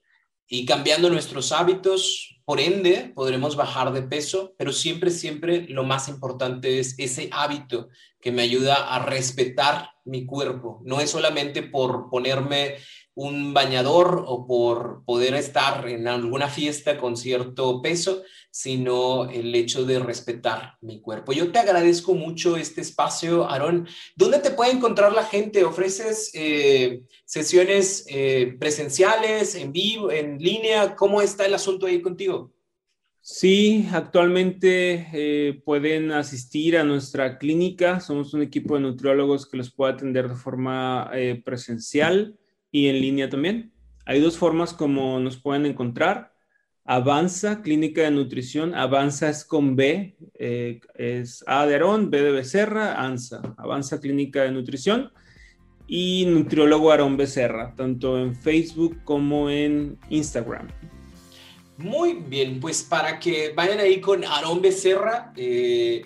Y 0.48 0.66
cambiando 0.66 1.10
nuestros 1.10 1.52
hábitos, 1.52 2.40
por 2.46 2.60
ende, 2.60 3.12
podremos 3.16 3.56
bajar 3.56 3.92
de 3.92 4.04
peso, 4.04 4.54
pero 4.58 4.72
siempre, 4.72 5.10
siempre 5.10 5.66
lo 5.68 5.84
más 5.84 6.08
importante 6.08 6.80
es 6.80 6.94
ese 7.00 7.30
hábito 7.32 7.90
que 8.22 8.32
me 8.32 8.44
ayuda 8.44 8.96
a 8.96 9.04
respetar 9.04 9.90
mi 10.04 10.26
cuerpo. 10.26 10.82
No 10.86 11.00
es 11.00 11.10
solamente 11.10 11.64
por 11.64 12.10
ponerme 12.10 12.76
un 13.16 13.54
bañador 13.54 14.26
o 14.28 14.46
por 14.46 15.04
poder 15.06 15.36
estar 15.36 15.88
en 15.88 16.08
alguna 16.08 16.50
fiesta 16.50 16.98
con 16.98 17.16
cierto 17.16 17.82
peso, 17.82 18.24
sino 18.52 19.30
el 19.30 19.56
hecho 19.56 19.86
de 19.86 20.00
respetar 20.00 20.78
mi 20.82 21.00
cuerpo. 21.00 21.32
Yo 21.32 21.52
te 21.52 21.60
agradezco 21.60 22.14
mucho 22.14 22.58
este 22.58 22.82
espacio, 22.82 23.50
Aarón. 23.50 23.88
¿Dónde 24.18 24.40
te 24.40 24.52
puede 24.52 24.72
encontrar 24.72 25.14
la 25.14 25.24
gente? 25.24 25.64
¿Ofreces 25.64 26.32
eh, 26.34 27.04
sesiones 27.24 28.06
eh, 28.10 28.56
presenciales, 28.60 29.56
en 29.56 29.72
vivo, 29.72 30.12
en 30.12 30.38
línea? 30.38 30.96
¿Cómo 30.96 31.22
está 31.22 31.46
el 31.46 31.54
asunto 31.54 31.86
ahí 31.86 32.02
contigo? 32.02 32.52
Sí, 33.22 33.88
actualmente 33.92 35.08
eh, 35.14 35.62
pueden 35.66 36.12
asistir 36.12 36.78
a 36.78 36.84
nuestra 36.84 37.38
clínica. 37.38 38.02
Somos 38.02 38.34
un 38.34 38.42
equipo 38.42 38.76
de 38.76 38.82
nutriólogos 38.82 39.50
que 39.50 39.58
los 39.58 39.72
puede 39.72 39.94
atender 39.94 40.28
de 40.30 40.36
forma 40.36 41.12
presencial 41.44 42.38
y 42.76 42.90
en 42.90 43.00
línea 43.00 43.30
también. 43.30 43.72
Hay 44.06 44.20
dos 44.20 44.38
formas 44.38 44.74
como 44.74 45.18
nos 45.22 45.38
pueden 45.38 45.66
encontrar. 45.66 46.34
Avanza, 46.84 47.62
Clínica 47.62 48.02
de 48.02 48.12
Nutrición. 48.12 48.76
Avanza 48.76 49.30
es 49.30 49.46
con 49.46 49.78
B, 49.78 50.18
eh, 50.34 50.82
es 50.96 51.42
A 51.48 51.66
de 51.66 51.76
Aarón, 51.76 52.10
B 52.10 52.22
de 52.22 52.32
Becerra, 52.34 53.02
ANSA. 53.02 53.56
Avanza 53.58 54.02
Clínica 54.02 54.44
de 54.44 54.52
Nutrición. 54.52 55.10
Y 55.88 56.26
Nutriólogo 56.26 56.92
Aarón 56.92 57.16
Becerra, 57.16 57.74
tanto 57.78 58.20
en 58.20 58.36
Facebook 58.36 58.98
como 59.06 59.50
en 59.50 59.98
Instagram. 60.10 60.68
Muy 61.78 62.16
bien, 62.28 62.60
pues 62.60 62.84
para 62.84 63.20
que 63.20 63.54
vayan 63.56 63.80
ahí 63.80 64.02
con 64.02 64.26
Aarón 64.26 64.62
Becerra, 64.62 65.32
eh, 65.38 66.06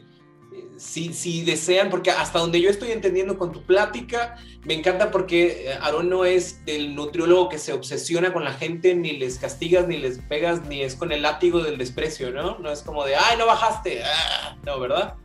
si, 0.79 1.43
desean, 1.43 1.89
porque 1.89 2.09
hasta 2.11 2.39
donde 2.39 2.61
yo 2.61 2.69
estoy 2.69 2.91
entendiendo 2.91 3.37
con 3.37 3.51
tu 3.51 3.63
plática, 3.63 4.37
me 4.63 4.73
encanta 4.73 5.11
porque 5.11 5.67
eh, 5.67 5.73
Aaron 5.81 6.09
no 6.09 6.25
es 6.25 6.63
del 6.65 6.95
nutriólogo 6.95 7.49
que 7.49 7.57
se 7.57 7.73
obsesiona 7.73 8.31
con 8.31 8.43
la 8.43 8.53
gente, 8.53 8.95
ni 8.95 9.17
les 9.17 9.37
castigas, 9.37 9.87
ni 9.87 9.97
les 9.97 10.19
pegas, 10.19 10.65
ni 10.67 10.81
es 10.81 10.95
con 10.95 11.11
el 11.11 11.21
látigo 11.21 11.61
del 11.61 11.77
desprecio, 11.77 12.31
¿no? 12.31 12.57
No 12.59 12.71
es 12.71 12.81
como 12.81 13.05
de, 13.05 13.15
ay, 13.15 13.37
no 13.37 13.45
bajaste, 13.45 14.03
ah", 14.03 14.57
no, 14.65 14.79
¿verdad? 14.79 15.15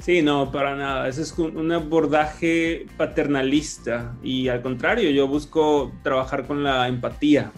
Sí, 0.00 0.20
no, 0.20 0.50
para 0.50 0.74
nada. 0.74 1.08
Ese 1.08 1.22
es 1.22 1.38
un 1.38 1.70
abordaje 1.70 2.86
paternalista 2.96 4.16
y 4.20 4.48
al 4.48 4.60
contrario, 4.60 5.10
yo 5.10 5.28
busco 5.28 5.92
trabajar 6.02 6.44
con 6.44 6.64
la 6.64 6.88
empatía. 6.88 7.52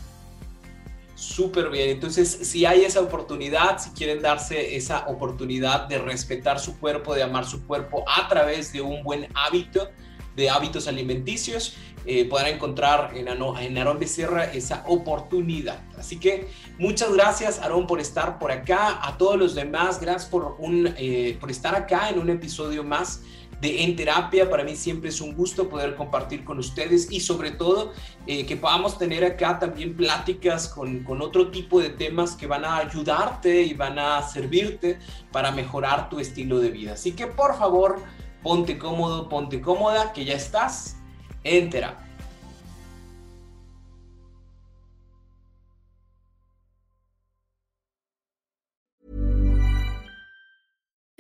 Súper 1.15 1.71
bien. 1.71 1.91
Entonces, 1.91 2.29
si 2.43 2.67
hay 2.67 2.85
esa 2.85 3.01
oportunidad, 3.01 3.79
si 3.79 3.91
quieren 3.91 4.21
darse 4.21 4.77
esa 4.77 5.07
oportunidad 5.07 5.87
de 5.87 5.99
respetar 5.99 6.59
su 6.59 6.79
cuerpo, 6.79 7.15
de 7.15 7.23
amar 7.23 7.47
su 7.47 7.67
cuerpo 7.67 8.05
a 8.09 8.29
través 8.29 8.73
de 8.73 8.81
un 8.81 9.03
buen 9.05 9.29
hábito, 9.35 9.89
de 10.35 10.51
hábitos 10.51 10.89
alimenticios, 10.89 11.77
eh, 12.07 12.27
podrán 12.27 12.55
encontrar 12.55 13.13
en, 13.15 13.29
en 13.29 13.79
Aarón 13.79 13.99
Becerra 13.99 14.45
esa 14.45 14.85
oportunidad. 14.87 15.79
Así 15.97 16.19
que 16.19 16.49
muchas 16.79 17.13
gracias, 17.13 17.61
Aarón, 17.61 17.87
por 17.87 18.01
estar 18.01 18.39
por 18.39 18.51
acá. 18.51 18.99
A 19.03 19.17
todos 19.17 19.39
los 19.39 19.55
demás, 19.55 20.01
gracias 20.01 20.29
por, 20.29 20.57
un, 20.59 20.93
eh, 20.99 21.37
por 21.41 21.51
estar 21.51 21.75
acá 21.75 22.11
en 22.11 22.19
un 22.19 22.29
episodio 22.29 22.83
más 22.83 23.23
de 23.65 23.83
En 23.83 23.97
Terapia. 23.97 24.51
Para 24.51 24.63
mí 24.63 24.77
siempre 24.77 25.09
es 25.09 25.21
un 25.23 25.35
gusto 25.35 25.71
poder 25.71 25.97
compartir 25.97 26.45
con 26.45 26.59
ustedes 26.59 27.11
y 27.11 27.21
sobre 27.21 27.51
todo 27.51 27.93
eh, 28.27 28.45
que 28.45 28.57
podamos 28.57 28.99
tener 28.99 29.25
acá 29.25 29.59
también 29.59 29.97
pláticas 29.97 30.69
con, 30.69 31.03
con 31.03 31.23
otro 31.23 31.51
tipo 31.51 31.81
de 31.81 31.89
temas 31.89 32.37
que 32.37 32.47
van 32.47 32.67
a 32.67 32.77
ayudarte 32.77 33.63
y 33.63 33.73
van 33.73 33.99
a 33.99 34.23
servirte 34.23 34.99
para 35.33 35.51
mejorar 35.51 36.11
tu 36.11 36.21
estilo 36.21 36.59
de 36.59 36.71
vida. 36.71 36.93
Así 36.93 37.13
que 37.13 37.27
por 37.27 37.57
favor, 37.57 37.97
ponte 38.43 38.77
cómodo, 38.77 39.31
ponte 39.31 39.63
cómoda, 39.63 40.13
que 40.13 40.27
ya 40.27 40.35
estás 40.35 40.97
en 41.43 41.71
terapia. 41.71 42.04